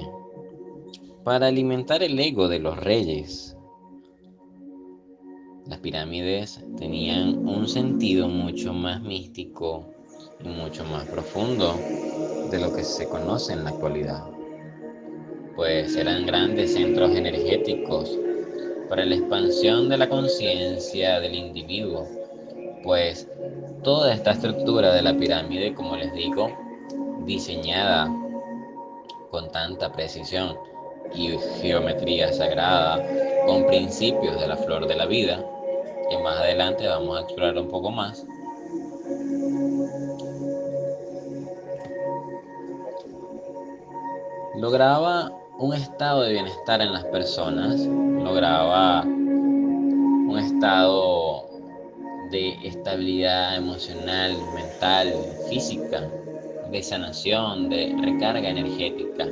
para 1.24 1.48
alimentar 1.48 2.00
el 2.00 2.16
ego 2.20 2.46
de 2.46 2.60
los 2.60 2.78
reyes. 2.78 3.56
Las 5.66 5.80
pirámides 5.80 6.60
tenían 6.78 7.44
un 7.44 7.66
sentido 7.66 8.28
mucho 8.28 8.72
más 8.72 9.02
místico 9.02 9.92
y 10.44 10.46
mucho 10.46 10.84
más 10.84 11.04
profundo 11.06 11.74
de 12.52 12.60
lo 12.60 12.72
que 12.72 12.84
se 12.84 13.08
conoce 13.08 13.52
en 13.54 13.64
la 13.64 13.70
actualidad, 13.70 14.24
pues 15.56 15.96
eran 15.96 16.24
grandes 16.24 16.74
centros 16.74 17.16
energéticos 17.16 18.16
para 18.88 19.04
la 19.04 19.14
expansión 19.14 19.88
de 19.88 19.96
la 19.96 20.08
conciencia 20.08 21.20
del 21.20 21.34
individuo, 21.34 22.06
pues 22.82 23.28
toda 23.82 24.12
esta 24.12 24.32
estructura 24.32 24.92
de 24.92 25.02
la 25.02 25.16
pirámide, 25.16 25.74
como 25.74 25.96
les 25.96 26.12
digo, 26.12 26.50
diseñada 27.24 28.10
con 29.30 29.50
tanta 29.50 29.92
precisión 29.92 30.56
y 31.14 31.30
geometría 31.60 32.32
sagrada, 32.32 33.02
con 33.46 33.66
principios 33.66 34.40
de 34.40 34.46
la 34.46 34.56
flor 34.56 34.86
de 34.86 34.96
la 34.96 35.06
vida, 35.06 35.44
que 36.08 36.18
más 36.18 36.38
adelante 36.38 36.86
vamos 36.86 37.18
a 37.18 37.22
explorar 37.22 37.58
un 37.58 37.68
poco 37.68 37.90
más. 37.90 38.24
Lograba 44.56 45.32
un 45.58 45.74
estado 45.74 46.22
de 46.22 46.32
bienestar 46.32 46.80
en 46.80 46.92
las 46.92 47.04
personas, 47.06 47.80
lograba 47.80 49.02
un 49.02 50.36
estado 50.38 51.48
de 52.30 52.56
estabilidad 52.64 53.56
emocional, 53.56 54.34
mental, 54.54 55.14
física, 55.48 56.10
de 56.70 56.82
sanación, 56.82 57.68
de 57.68 57.94
recarga 58.00 58.48
energética. 58.48 59.24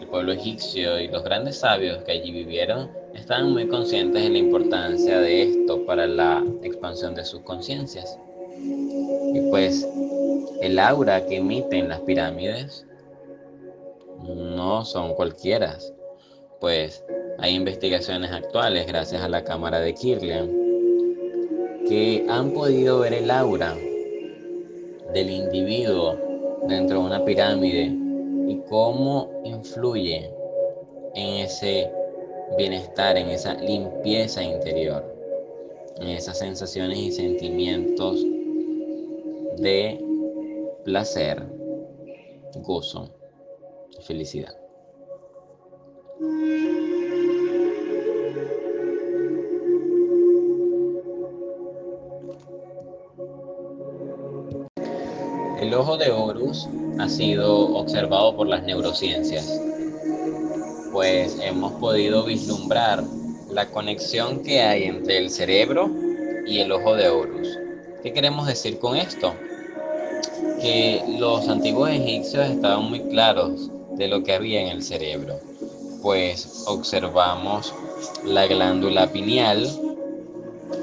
El 0.00 0.06
pueblo 0.08 0.32
egipcio 0.32 1.00
y 1.00 1.08
los 1.08 1.24
grandes 1.24 1.58
sabios 1.58 2.02
que 2.04 2.12
allí 2.12 2.30
vivieron 2.30 2.90
estaban 3.14 3.52
muy 3.52 3.66
conscientes 3.66 4.22
de 4.22 4.28
la 4.28 4.38
importancia 4.38 5.18
de 5.18 5.42
esto 5.42 5.86
para 5.86 6.06
la 6.06 6.44
expansión 6.62 7.14
de 7.14 7.24
sus 7.24 7.40
conciencias. 7.40 8.18
Y 8.58 9.40
pues 9.50 9.88
el 10.60 10.78
aura 10.78 11.24
que 11.26 11.36
emiten 11.36 11.88
las 11.88 12.00
pirámides 12.00 12.85
no 14.34 14.84
son 14.84 15.14
cualquiera, 15.14 15.78
pues 16.60 17.04
hay 17.38 17.54
investigaciones 17.54 18.30
actuales 18.32 18.86
gracias 18.86 19.22
a 19.22 19.28
la 19.28 19.44
cámara 19.44 19.80
de 19.80 19.94
Kirlian 19.94 20.50
que 21.88 22.26
han 22.28 22.52
podido 22.52 23.00
ver 23.00 23.14
el 23.14 23.30
aura 23.30 23.76
del 25.12 25.30
individuo 25.30 26.18
dentro 26.66 27.00
de 27.00 27.06
una 27.06 27.24
pirámide 27.24 27.94
y 28.48 28.60
cómo 28.68 29.30
influye 29.44 30.30
en 31.14 31.34
ese 31.44 31.90
bienestar, 32.58 33.16
en 33.16 33.28
esa 33.28 33.54
limpieza 33.54 34.42
interior, 34.42 35.04
en 36.00 36.08
esas 36.08 36.38
sensaciones 36.38 36.98
y 36.98 37.12
sentimientos 37.12 38.24
de 39.58 40.00
placer, 40.84 41.42
gozo 42.56 43.10
felicidad. 44.02 44.54
El 55.60 55.74
ojo 55.74 55.96
de 55.96 56.10
Horus 56.10 56.68
ha 56.98 57.08
sido 57.08 57.74
observado 57.74 58.36
por 58.36 58.46
las 58.46 58.62
neurociencias, 58.62 59.60
pues 60.92 61.38
hemos 61.40 61.72
podido 61.72 62.24
vislumbrar 62.24 63.02
la 63.50 63.66
conexión 63.70 64.42
que 64.42 64.60
hay 64.60 64.84
entre 64.84 65.18
el 65.18 65.30
cerebro 65.30 65.90
y 66.46 66.60
el 66.60 66.72
ojo 66.72 66.94
de 66.94 67.08
Horus. 67.08 67.58
¿Qué 68.02 68.12
queremos 68.12 68.46
decir 68.46 68.78
con 68.78 68.96
esto? 68.96 69.34
Que 70.60 71.02
los 71.18 71.48
antiguos 71.48 71.90
egipcios 71.90 72.48
estaban 72.48 72.88
muy 72.88 73.00
claros 73.08 73.70
de 73.96 74.08
lo 74.08 74.22
que 74.22 74.34
había 74.34 74.60
en 74.62 74.68
el 74.68 74.82
cerebro, 74.82 75.38
pues 76.02 76.64
observamos 76.66 77.74
la 78.24 78.46
glándula 78.46 79.10
pineal, 79.12 79.68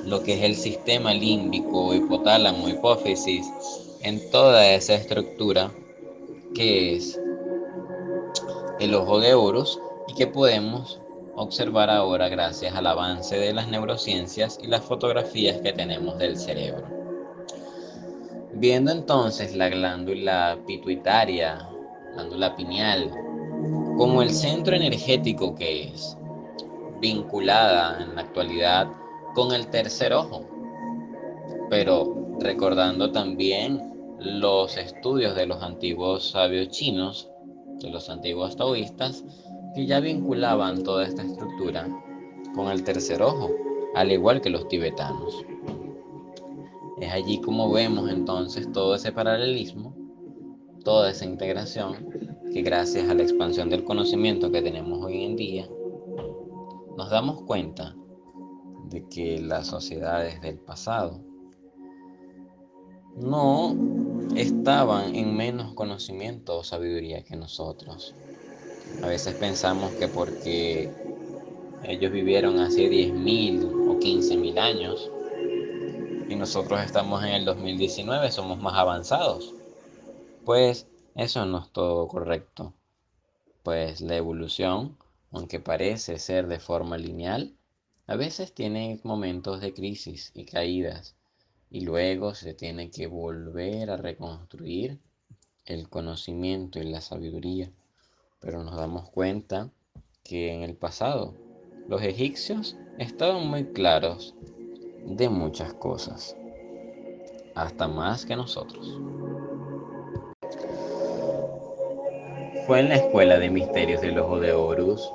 lo 0.05 0.24
que 0.24 0.34
es 0.34 0.43
el 0.43 0.55
sistema 0.55 1.14
límbico, 1.14 1.93
hipotálamo, 1.93 2.70
hipófisis, 2.70 3.45
en 4.01 4.30
toda 4.32 4.68
esa 4.74 4.95
estructura 4.95 5.72
que 6.53 6.95
es 6.95 7.20
el 8.80 8.93
ojo 8.95 9.20
de 9.20 9.34
Horus 9.34 9.80
y 10.07 10.16
que 10.16 10.28
podemos 10.28 10.99
observar 11.36 11.89
ahora 11.89 12.30
gracias 12.30 12.76
al 12.76 12.88
avance 12.88 13.38
de 13.38 13.53
las 13.53 13.68
neurociencias 13.68 14.59
y 14.61 14.68
las 14.68 14.84
fotografías 14.84 15.61
que 15.61 15.74
tenemos 15.74 16.18
del 16.18 16.38
cerebro. 16.38 16.86
Viendo 18.53 18.91
entonces 18.91 19.55
la 19.55 19.70
glándula 19.70 20.59
pituitaria, 20.68 21.70
glándula 22.14 22.55
pineal, 22.55 23.11
como 23.97 24.22
el 24.22 24.30
centro 24.32 24.76
energético 24.76 25.55
que 25.55 25.89
es, 25.89 26.18
vinculada 26.99 28.01
en 28.01 28.16
la 28.16 28.22
actualidad 28.22 28.88
con 29.36 29.51
el 29.51 29.68
tercer 29.68 30.14
ojo, 30.14 30.45
pero 31.70 32.38
recordando 32.39 33.11
también 33.11 33.93
los 34.20 34.78
estudios 34.78 35.36
de 35.36 35.45
los 35.45 35.61
antiguos 35.61 36.30
sabios 36.30 36.70
chinos, 36.70 37.30
de 37.80 37.89
los 37.89 38.09
antiguos 38.09 38.55
taoístas, 38.55 39.24
que 39.76 39.86
ya 39.86 39.99
vinculaban 39.99 40.84
toda 40.84 41.05
esta 41.05 41.24
estructura 41.24 41.88
con 42.55 42.70
el 42.70 42.84
tercer 42.84 43.22
ojo, 43.22 43.49
al 43.95 44.11
igual 44.11 44.39
que 44.39 44.49
los 44.49 44.68
tibetanos. 44.68 45.43
Es 47.01 47.11
allí 47.11 47.41
como 47.41 47.72
vemos 47.72 48.09
entonces 48.09 48.72
todo 48.72 48.95
ese 48.95 49.11
paralelismo, 49.11 49.93
toda 50.84 51.11
esa 51.11 51.25
integración, 51.25 52.09
que 52.51 52.61
gracias 52.61 53.09
a 53.09 53.13
la 53.13 53.23
expansión 53.23 53.69
del 53.69 53.84
conocimiento 53.84 54.51
que 54.51 54.61
tenemos 54.61 55.03
hoy 55.03 55.23
en 55.23 55.36
día, 55.36 55.67
nos 56.97 57.09
damos 57.09 57.41
cuenta 57.43 57.95
de 58.89 59.07
que 59.09 59.41
las 59.41 59.67
sociedades 59.67 60.39
del 60.41 60.59
pasado 60.59 61.19
no 63.15 63.75
estaban 64.36 65.15
en 65.15 65.36
menos 65.36 65.73
conocimiento 65.73 66.59
o 66.59 66.63
sabiduría 66.63 67.23
que 67.23 67.36
nosotros. 67.36 68.13
A 69.03 69.07
veces 69.07 69.36
pensamos 69.36 69.91
que 69.93 70.07
porque 70.07 70.91
ellos 71.84 72.11
vivieron 72.11 72.59
hace 72.59 72.89
10.000 72.89 73.89
o 73.89 73.99
15.000 73.99 74.59
años 74.59 75.11
y 76.29 76.36
nosotros 76.36 76.81
estamos 76.81 77.23
en 77.23 77.29
el 77.29 77.45
2019, 77.45 78.31
somos 78.31 78.59
más 78.59 78.75
avanzados. 78.75 79.53
Pues 80.45 80.87
eso 81.15 81.45
no 81.45 81.59
es 81.59 81.69
todo 81.71 82.05
correcto. 82.09 82.73
Pues 83.63 84.01
la 84.01 84.17
evolución, 84.17 84.97
aunque 85.31 85.61
parece 85.61 86.19
ser 86.19 86.47
de 86.47 86.59
forma 86.59 86.97
lineal, 86.97 87.55
a 88.07 88.17
veces 88.17 88.53
tiene 88.53 88.99
momentos 89.03 89.61
de 89.61 89.73
crisis 89.73 90.31
y 90.35 90.43
caídas 90.43 91.15
y 91.71 91.81
luego 91.81 92.35
se 92.35 92.53
tiene 92.53 92.91
que 92.91 93.07
volver 93.07 93.89
a 93.89 93.95
reconstruir 93.95 94.99
el 95.65 95.87
conocimiento 95.87 96.79
y 96.79 96.89
la 96.91 96.99
sabiduría. 96.99 97.71
Pero 98.41 98.65
nos 98.65 98.75
damos 98.75 99.09
cuenta 99.11 99.69
que 100.25 100.53
en 100.53 100.63
el 100.63 100.75
pasado 100.75 101.33
los 101.87 102.01
egipcios 102.01 102.75
estaban 102.99 103.47
muy 103.47 103.63
claros 103.67 104.35
de 105.05 105.29
muchas 105.29 105.73
cosas, 105.73 106.35
hasta 107.55 107.87
más 107.87 108.25
que 108.25 108.35
nosotros. 108.35 108.99
Fue 112.66 112.80
en 112.80 112.89
la 112.89 112.95
Escuela 112.95 113.39
de 113.39 113.49
Misterios 113.49 114.01
del 114.01 114.20
Ojo 114.20 114.39
de 114.39 114.53
Horus 114.53 115.11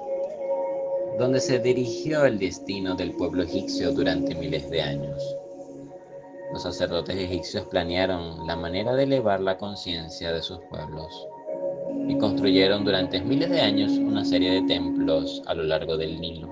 donde 1.18 1.40
se 1.40 1.58
dirigió 1.58 2.24
el 2.26 2.38
destino 2.38 2.94
del 2.94 3.12
pueblo 3.12 3.42
egipcio 3.42 3.90
durante 3.92 4.34
miles 4.36 4.70
de 4.70 4.82
años. 4.82 5.36
Los 6.52 6.62
sacerdotes 6.62 7.16
egipcios 7.16 7.66
planearon 7.66 8.46
la 8.46 8.54
manera 8.54 8.94
de 8.94 9.02
elevar 9.02 9.40
la 9.40 9.58
conciencia 9.58 10.32
de 10.32 10.42
sus 10.42 10.60
pueblos 10.70 11.26
y 12.06 12.16
construyeron 12.18 12.84
durante 12.84 13.20
miles 13.20 13.50
de 13.50 13.60
años 13.60 13.92
una 13.92 14.24
serie 14.24 14.52
de 14.52 14.62
templos 14.68 15.42
a 15.46 15.54
lo 15.54 15.64
largo 15.64 15.96
del 15.96 16.20
Nilo. 16.20 16.48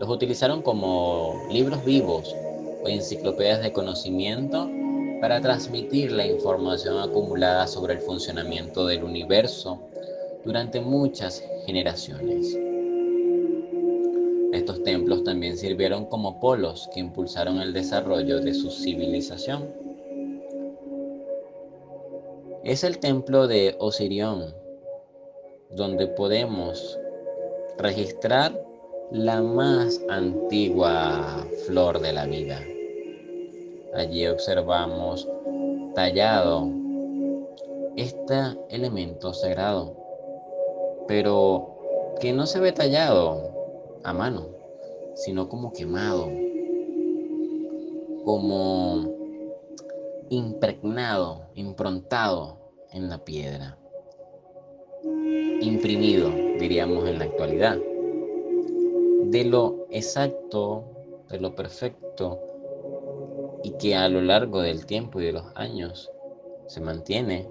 Los 0.00 0.08
utilizaron 0.08 0.62
como 0.62 1.34
libros 1.50 1.84
vivos 1.84 2.34
o 2.82 2.88
enciclopedias 2.88 3.62
de 3.62 3.72
conocimiento 3.72 4.68
para 5.22 5.40
transmitir 5.40 6.10
la 6.10 6.26
información 6.26 6.98
acumulada 6.98 7.68
sobre 7.68 7.94
el 7.94 8.00
funcionamiento 8.00 8.86
del 8.86 9.04
universo 9.04 9.78
durante 10.44 10.80
muchas 10.80 11.44
generaciones. 11.64 12.58
Estos 14.52 14.82
templos 14.82 15.22
también 15.22 15.56
sirvieron 15.56 16.06
como 16.06 16.40
polos 16.40 16.90
que 16.92 16.98
impulsaron 16.98 17.60
el 17.60 17.72
desarrollo 17.72 18.40
de 18.40 18.52
su 18.52 18.72
civilización. 18.72 19.72
Es 22.64 22.82
el 22.82 22.98
templo 22.98 23.46
de 23.46 23.76
Osirión, 23.78 24.52
donde 25.70 26.08
podemos 26.08 26.98
registrar 27.78 28.60
la 29.12 29.40
más 29.40 30.00
antigua 30.08 31.46
flor 31.64 32.00
de 32.00 32.12
la 32.12 32.26
vida. 32.26 32.60
Allí 33.94 34.26
observamos 34.26 35.28
tallado 35.94 36.70
este 37.96 38.34
elemento 38.70 39.34
sagrado, 39.34 39.94
pero 41.06 42.16
que 42.20 42.32
no 42.32 42.46
se 42.46 42.60
ve 42.60 42.72
tallado 42.72 43.52
a 44.02 44.12
mano, 44.14 44.46
sino 45.14 45.48
como 45.48 45.72
quemado, 45.72 46.28
como 48.24 49.12
impregnado, 50.30 51.48
improntado 51.54 52.56
en 52.92 53.10
la 53.10 53.22
piedra, 53.22 53.76
imprimido, 55.60 56.30
diríamos 56.58 57.06
en 57.08 57.18
la 57.18 57.26
actualidad, 57.26 57.78
de 59.24 59.44
lo 59.44 59.86
exacto, 59.90 60.84
de 61.28 61.40
lo 61.40 61.54
perfecto, 61.54 62.40
y 63.62 63.72
que 63.72 63.94
a 63.94 64.08
lo 64.08 64.20
largo 64.20 64.60
del 64.60 64.86
tiempo 64.86 65.20
y 65.20 65.26
de 65.26 65.32
los 65.32 65.44
años 65.54 66.10
se 66.66 66.80
mantiene 66.80 67.48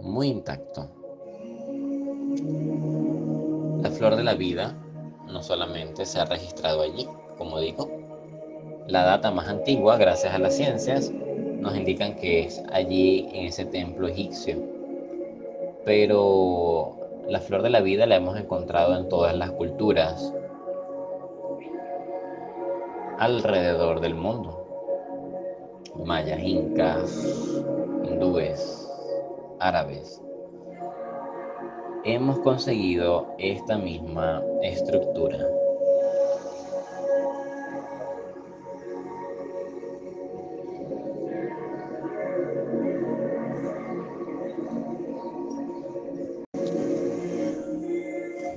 muy 0.00 0.28
intacto. 0.28 0.88
La 3.82 3.90
flor 3.90 4.16
de 4.16 4.24
la 4.24 4.34
vida 4.34 4.76
no 5.26 5.42
solamente 5.42 6.06
se 6.06 6.18
ha 6.18 6.24
registrado 6.24 6.82
allí, 6.82 7.06
como 7.36 7.60
digo, 7.60 7.88
la 8.88 9.04
data 9.04 9.30
más 9.30 9.48
antigua, 9.48 9.98
gracias 9.98 10.34
a 10.34 10.38
las 10.38 10.56
ciencias, 10.56 11.12
nos 11.60 11.76
indican 11.76 12.16
que 12.16 12.44
es 12.44 12.62
allí 12.72 13.28
en 13.32 13.46
ese 13.46 13.66
templo 13.66 14.08
egipcio. 14.08 14.56
Pero 15.84 16.96
la 17.28 17.40
flor 17.40 17.62
de 17.62 17.70
la 17.70 17.80
vida 17.80 18.06
la 18.06 18.16
hemos 18.16 18.38
encontrado 18.38 18.96
en 18.96 19.08
todas 19.08 19.36
las 19.36 19.50
culturas 19.50 20.32
alrededor 23.18 24.00
del 24.00 24.14
mundo. 24.14 24.57
Mayas, 25.96 26.40
incas, 26.42 27.62
hindúes, 28.04 28.88
árabes. 29.60 30.22
Hemos 32.04 32.38
conseguido 32.40 33.34
esta 33.38 33.76
misma 33.76 34.42
estructura. 34.62 35.38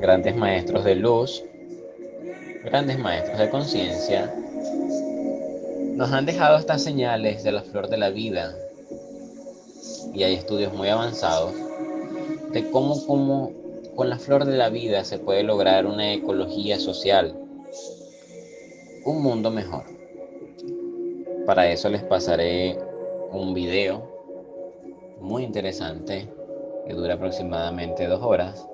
grandes 0.01 0.35
maestros 0.35 0.83
de 0.83 0.95
luz, 0.95 1.43
grandes 2.63 2.97
maestros 2.97 3.37
de 3.37 3.49
conciencia, 3.49 4.33
nos 5.93 6.11
han 6.11 6.25
dejado 6.25 6.57
estas 6.57 6.83
señales 6.83 7.43
de 7.43 7.51
la 7.51 7.61
flor 7.61 7.89
de 7.89 7.97
la 7.97 8.09
vida 8.09 8.55
y 10.13 10.23
hay 10.23 10.35
estudios 10.35 10.73
muy 10.73 10.89
avanzados 10.89 11.53
de 12.51 12.69
cómo, 12.71 13.05
cómo 13.05 13.51
con 13.95 14.09
la 14.09 14.17
flor 14.17 14.45
de 14.45 14.57
la 14.57 14.69
vida 14.69 15.03
se 15.03 15.19
puede 15.19 15.43
lograr 15.43 15.85
una 15.85 16.13
ecología 16.13 16.79
social, 16.79 17.35
un 19.05 19.21
mundo 19.21 19.51
mejor. 19.51 19.83
Para 21.45 21.69
eso 21.69 21.89
les 21.89 22.03
pasaré 22.03 22.77
un 23.31 23.53
video 23.53 24.09
muy 25.19 25.43
interesante 25.43 26.27
que 26.85 26.93
dura 26.93 27.15
aproximadamente 27.15 28.07
dos 28.07 28.21
horas 28.21 28.65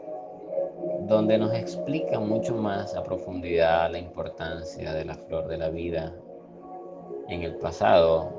donde 1.01 1.37
nos 1.37 1.53
explica 1.53 2.19
mucho 2.19 2.55
más 2.55 2.95
a 2.95 3.03
profundidad 3.03 3.91
la 3.91 3.99
importancia 3.99 4.93
de 4.93 5.05
la 5.05 5.15
flor 5.15 5.47
de 5.47 5.57
la 5.57 5.69
vida 5.69 6.13
en 7.27 7.43
el 7.43 7.55
pasado, 7.55 8.31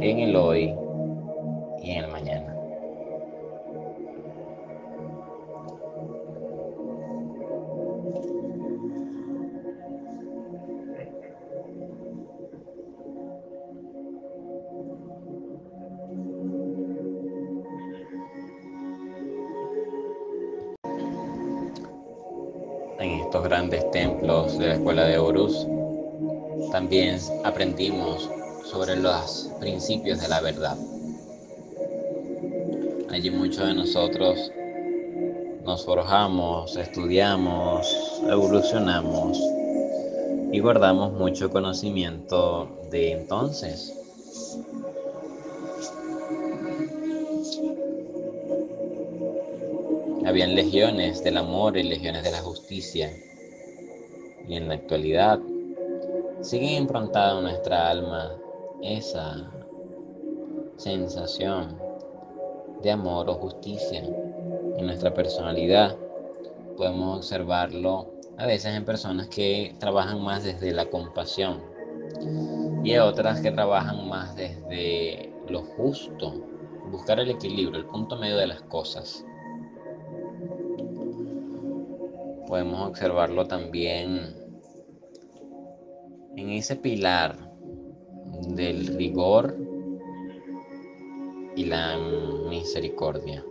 en 0.00 0.18
el 0.20 0.36
hoy 0.36 0.74
y 1.82 1.90
en 1.90 2.04
el 2.04 2.10
mañana. 2.10 2.52
en 22.98 23.20
estos 23.20 23.44
grandes 23.44 23.88
templos 23.90 24.58
de 24.58 24.68
la 24.68 24.74
escuela 24.74 25.04
de 25.04 25.18
Horus, 25.18 25.68
también 26.76 27.18
aprendimos 27.42 28.28
sobre 28.70 28.96
los 28.96 29.50
principios 29.58 30.20
de 30.20 30.28
la 30.28 30.42
verdad. 30.42 30.76
Allí 33.08 33.30
muchos 33.30 33.66
de 33.66 33.72
nosotros 33.72 34.52
nos 35.64 35.86
forjamos, 35.86 36.76
estudiamos, 36.76 38.20
evolucionamos 38.28 39.40
y 40.52 40.58
guardamos 40.58 41.14
mucho 41.14 41.48
conocimiento 41.48 42.68
de 42.90 43.12
entonces. 43.12 43.94
Habían 50.26 50.54
legiones 50.54 51.24
del 51.24 51.38
amor 51.38 51.78
y 51.78 51.84
legiones 51.84 52.22
de 52.22 52.32
la 52.32 52.42
justicia. 52.42 53.10
Y 54.46 54.56
en 54.56 54.68
la 54.68 54.74
actualidad 54.74 55.40
sigue 56.46 56.76
improntada 56.76 57.38
en 57.38 57.42
nuestra 57.42 57.90
alma 57.90 58.32
esa 58.80 59.50
sensación 60.76 61.76
de 62.82 62.92
amor 62.92 63.28
o 63.28 63.34
justicia 63.34 64.04
en 64.76 64.86
nuestra 64.86 65.12
personalidad. 65.12 65.96
Podemos 66.76 67.16
observarlo 67.16 68.12
a 68.38 68.46
veces 68.46 68.76
en 68.76 68.84
personas 68.84 69.26
que 69.26 69.74
trabajan 69.80 70.22
más 70.22 70.44
desde 70.44 70.72
la 70.72 70.86
compasión 70.86 71.60
y 72.84 72.96
otras 72.96 73.40
que 73.40 73.50
trabajan 73.50 74.08
más 74.08 74.36
desde 74.36 75.34
lo 75.48 75.62
justo, 75.62 76.32
buscar 76.92 77.18
el 77.18 77.30
equilibrio, 77.30 77.80
el 77.80 77.86
punto 77.86 78.16
medio 78.16 78.36
de 78.36 78.46
las 78.46 78.62
cosas. 78.62 79.24
podemos 82.46 82.80
observarlo 82.88 83.44
también 83.48 84.45
en 86.36 86.50
ese 86.50 86.76
pilar 86.76 87.50
del 88.54 88.86
rigor 88.88 89.56
y 91.56 91.64
la 91.64 91.96
misericordia. 92.48 93.42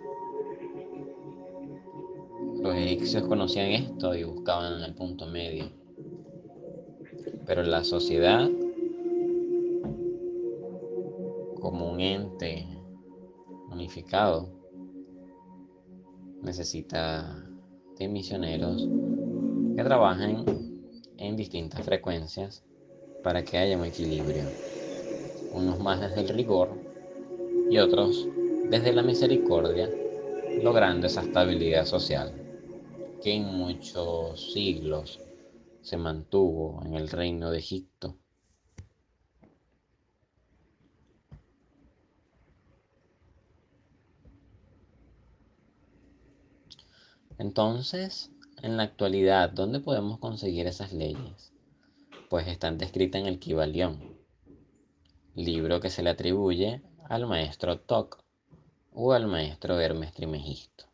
Los 2.61 2.75
egipcios 2.75 3.23
conocían 3.23 3.71
esto 3.71 4.13
y 4.15 4.23
buscaban 4.23 4.83
el 4.83 4.93
punto 4.93 5.25
medio. 5.25 5.65
Pero 7.45 7.63
la 7.63 7.83
sociedad, 7.83 8.49
como 11.59 11.91
un 11.91 11.99
ente 11.99 12.67
unificado, 13.71 14.49
necesita 16.41 17.43
de 17.97 18.07
misioneros 18.07 18.87
que 19.75 19.83
trabajen 19.83 20.45
en 21.17 21.35
distintas 21.35 21.83
frecuencias 21.83 22.63
para 23.25 23.43
que 23.43 23.57
haya 23.57 23.75
un 23.77 23.85
equilibrio. 23.85 24.45
Unos 25.51 25.79
más 25.79 25.99
desde 25.99 26.21
el 26.21 26.29
rigor 26.29 26.69
y 27.71 27.79
otros 27.79 28.27
desde 28.69 28.93
la 28.93 29.01
misericordia, 29.03 29.89
logrando 30.61 31.07
esa 31.07 31.21
estabilidad 31.23 31.85
social 31.87 32.31
que 33.23 33.33
en 33.33 33.45
muchos 33.45 34.53
siglos 34.53 35.19
se 35.81 35.97
mantuvo 35.97 36.83
en 36.85 36.95
el 36.95 37.09
reino 37.09 37.51
de 37.51 37.59
Egipto. 37.59 38.19
Entonces, 47.37 48.33
en 48.61 48.77
la 48.77 48.83
actualidad, 48.83 49.49
¿dónde 49.49 49.79
podemos 49.79 50.19
conseguir 50.19 50.67
esas 50.67 50.91
leyes? 50.91 51.54
Pues 52.27 52.47
están 52.47 52.79
descritas 52.79 53.21
en 53.21 53.27
el 53.27 53.37
Kibalión, 53.37 54.17
libro 55.35 55.79
que 55.79 55.91
se 55.91 56.01
le 56.01 56.09
atribuye 56.09 56.81
al 57.07 57.27
maestro 57.27 57.79
Toc 57.79 58.17
o 58.93 59.13
al 59.13 59.27
maestro 59.27 59.79
Hermes 59.79 60.11
Trimegisto. 60.11 60.85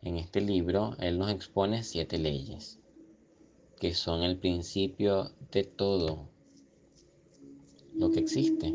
En 0.00 0.16
este 0.16 0.40
libro 0.40 0.94
él 1.00 1.18
nos 1.18 1.32
expone 1.32 1.82
siete 1.82 2.18
leyes, 2.18 2.78
que 3.80 3.94
son 3.94 4.22
el 4.22 4.38
principio 4.38 5.32
de 5.50 5.64
todo 5.64 6.28
lo 7.96 8.12
que 8.12 8.20
existe. 8.20 8.72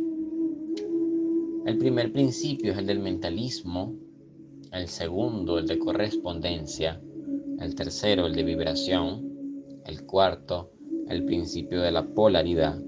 El 1.66 1.78
primer 1.78 2.12
principio 2.12 2.74
es 2.74 2.78
el 2.78 2.88
del 2.88 3.00
mentalismo, 3.00 3.96
el 4.74 4.90
segundo 4.90 5.60
el 5.60 5.66
de 5.66 5.80
correspondencia, 5.80 7.02
el 7.62 7.74
tercero 7.74 8.26
el 8.26 8.36
de 8.36 8.44
vibración, 8.44 9.82
el 9.86 10.06
cuarto 10.06 10.73
el 11.10 11.26
principio 11.26 11.82
de 11.82 11.92
la 11.92 12.06
polaridad, 12.06 12.82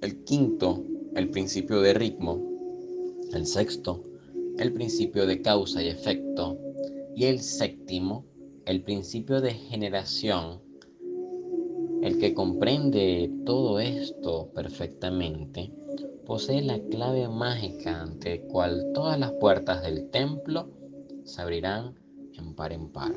el 0.00 0.24
quinto 0.24 0.84
el 1.14 1.28
principio 1.28 1.80
de 1.80 1.94
ritmo, 1.94 2.40
el 3.32 3.46
sexto 3.46 4.02
el 4.58 4.72
principio 4.72 5.26
de 5.26 5.40
causa 5.42 5.82
y 5.82 5.88
efecto 5.88 6.58
y 7.14 7.24
el 7.24 7.40
séptimo 7.40 8.24
el 8.66 8.82
principio 8.82 9.40
de 9.40 9.52
generación. 9.52 10.60
El 12.02 12.18
que 12.18 12.34
comprende 12.34 13.30
todo 13.44 13.80
esto 13.80 14.50
perfectamente 14.54 15.72
posee 16.26 16.62
la 16.62 16.78
clave 16.78 17.28
mágica 17.28 18.02
ante 18.02 18.42
cual 18.42 18.92
todas 18.94 19.18
las 19.18 19.32
puertas 19.32 19.82
del 19.82 20.10
templo 20.10 20.68
se 21.24 21.42
abrirán 21.42 21.94
en 22.34 22.54
par 22.54 22.72
en 22.72 22.88
par. 22.90 23.12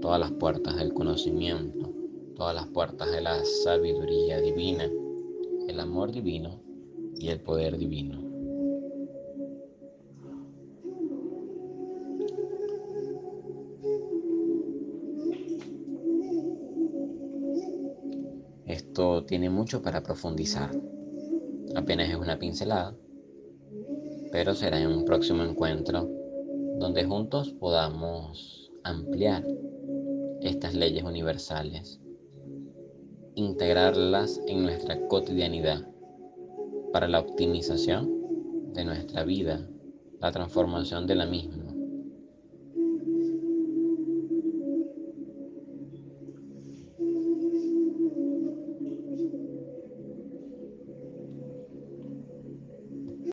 Todas 0.00 0.20
las 0.20 0.32
puertas 0.32 0.76
del 0.76 0.92
conocimiento, 0.92 1.93
todas 2.34 2.54
las 2.54 2.66
puertas 2.68 3.10
de 3.10 3.20
la 3.20 3.44
sabiduría 3.44 4.40
divina, 4.40 4.90
el 5.68 5.80
amor 5.80 6.12
divino 6.12 6.60
y 7.16 7.28
el 7.28 7.40
poder 7.40 7.78
divino. 7.78 8.24
Esto 18.66 19.24
tiene 19.24 19.50
mucho 19.50 19.82
para 19.82 20.02
profundizar. 20.02 20.70
Apenas 21.76 22.10
es 22.10 22.16
una 22.16 22.38
pincelada, 22.38 22.96
pero 24.32 24.54
será 24.54 24.80
en 24.80 24.88
un 24.88 25.04
próximo 25.04 25.42
encuentro 25.44 26.08
donde 26.78 27.04
juntos 27.04 27.52
podamos 27.52 28.72
ampliar 28.82 29.46
estas 30.40 30.74
leyes 30.74 31.04
universales, 31.04 32.00
integrarlas 33.34 34.40
en 34.46 34.62
nuestra 34.62 34.98
cotidianidad 35.08 35.86
para 36.92 37.08
la 37.08 37.20
optimización 37.20 38.72
de 38.72 38.84
nuestra 38.84 39.24
vida, 39.24 39.66
la 40.20 40.32
transformación 40.32 41.06
de 41.06 41.14
la 41.14 41.26
misma 41.26 41.63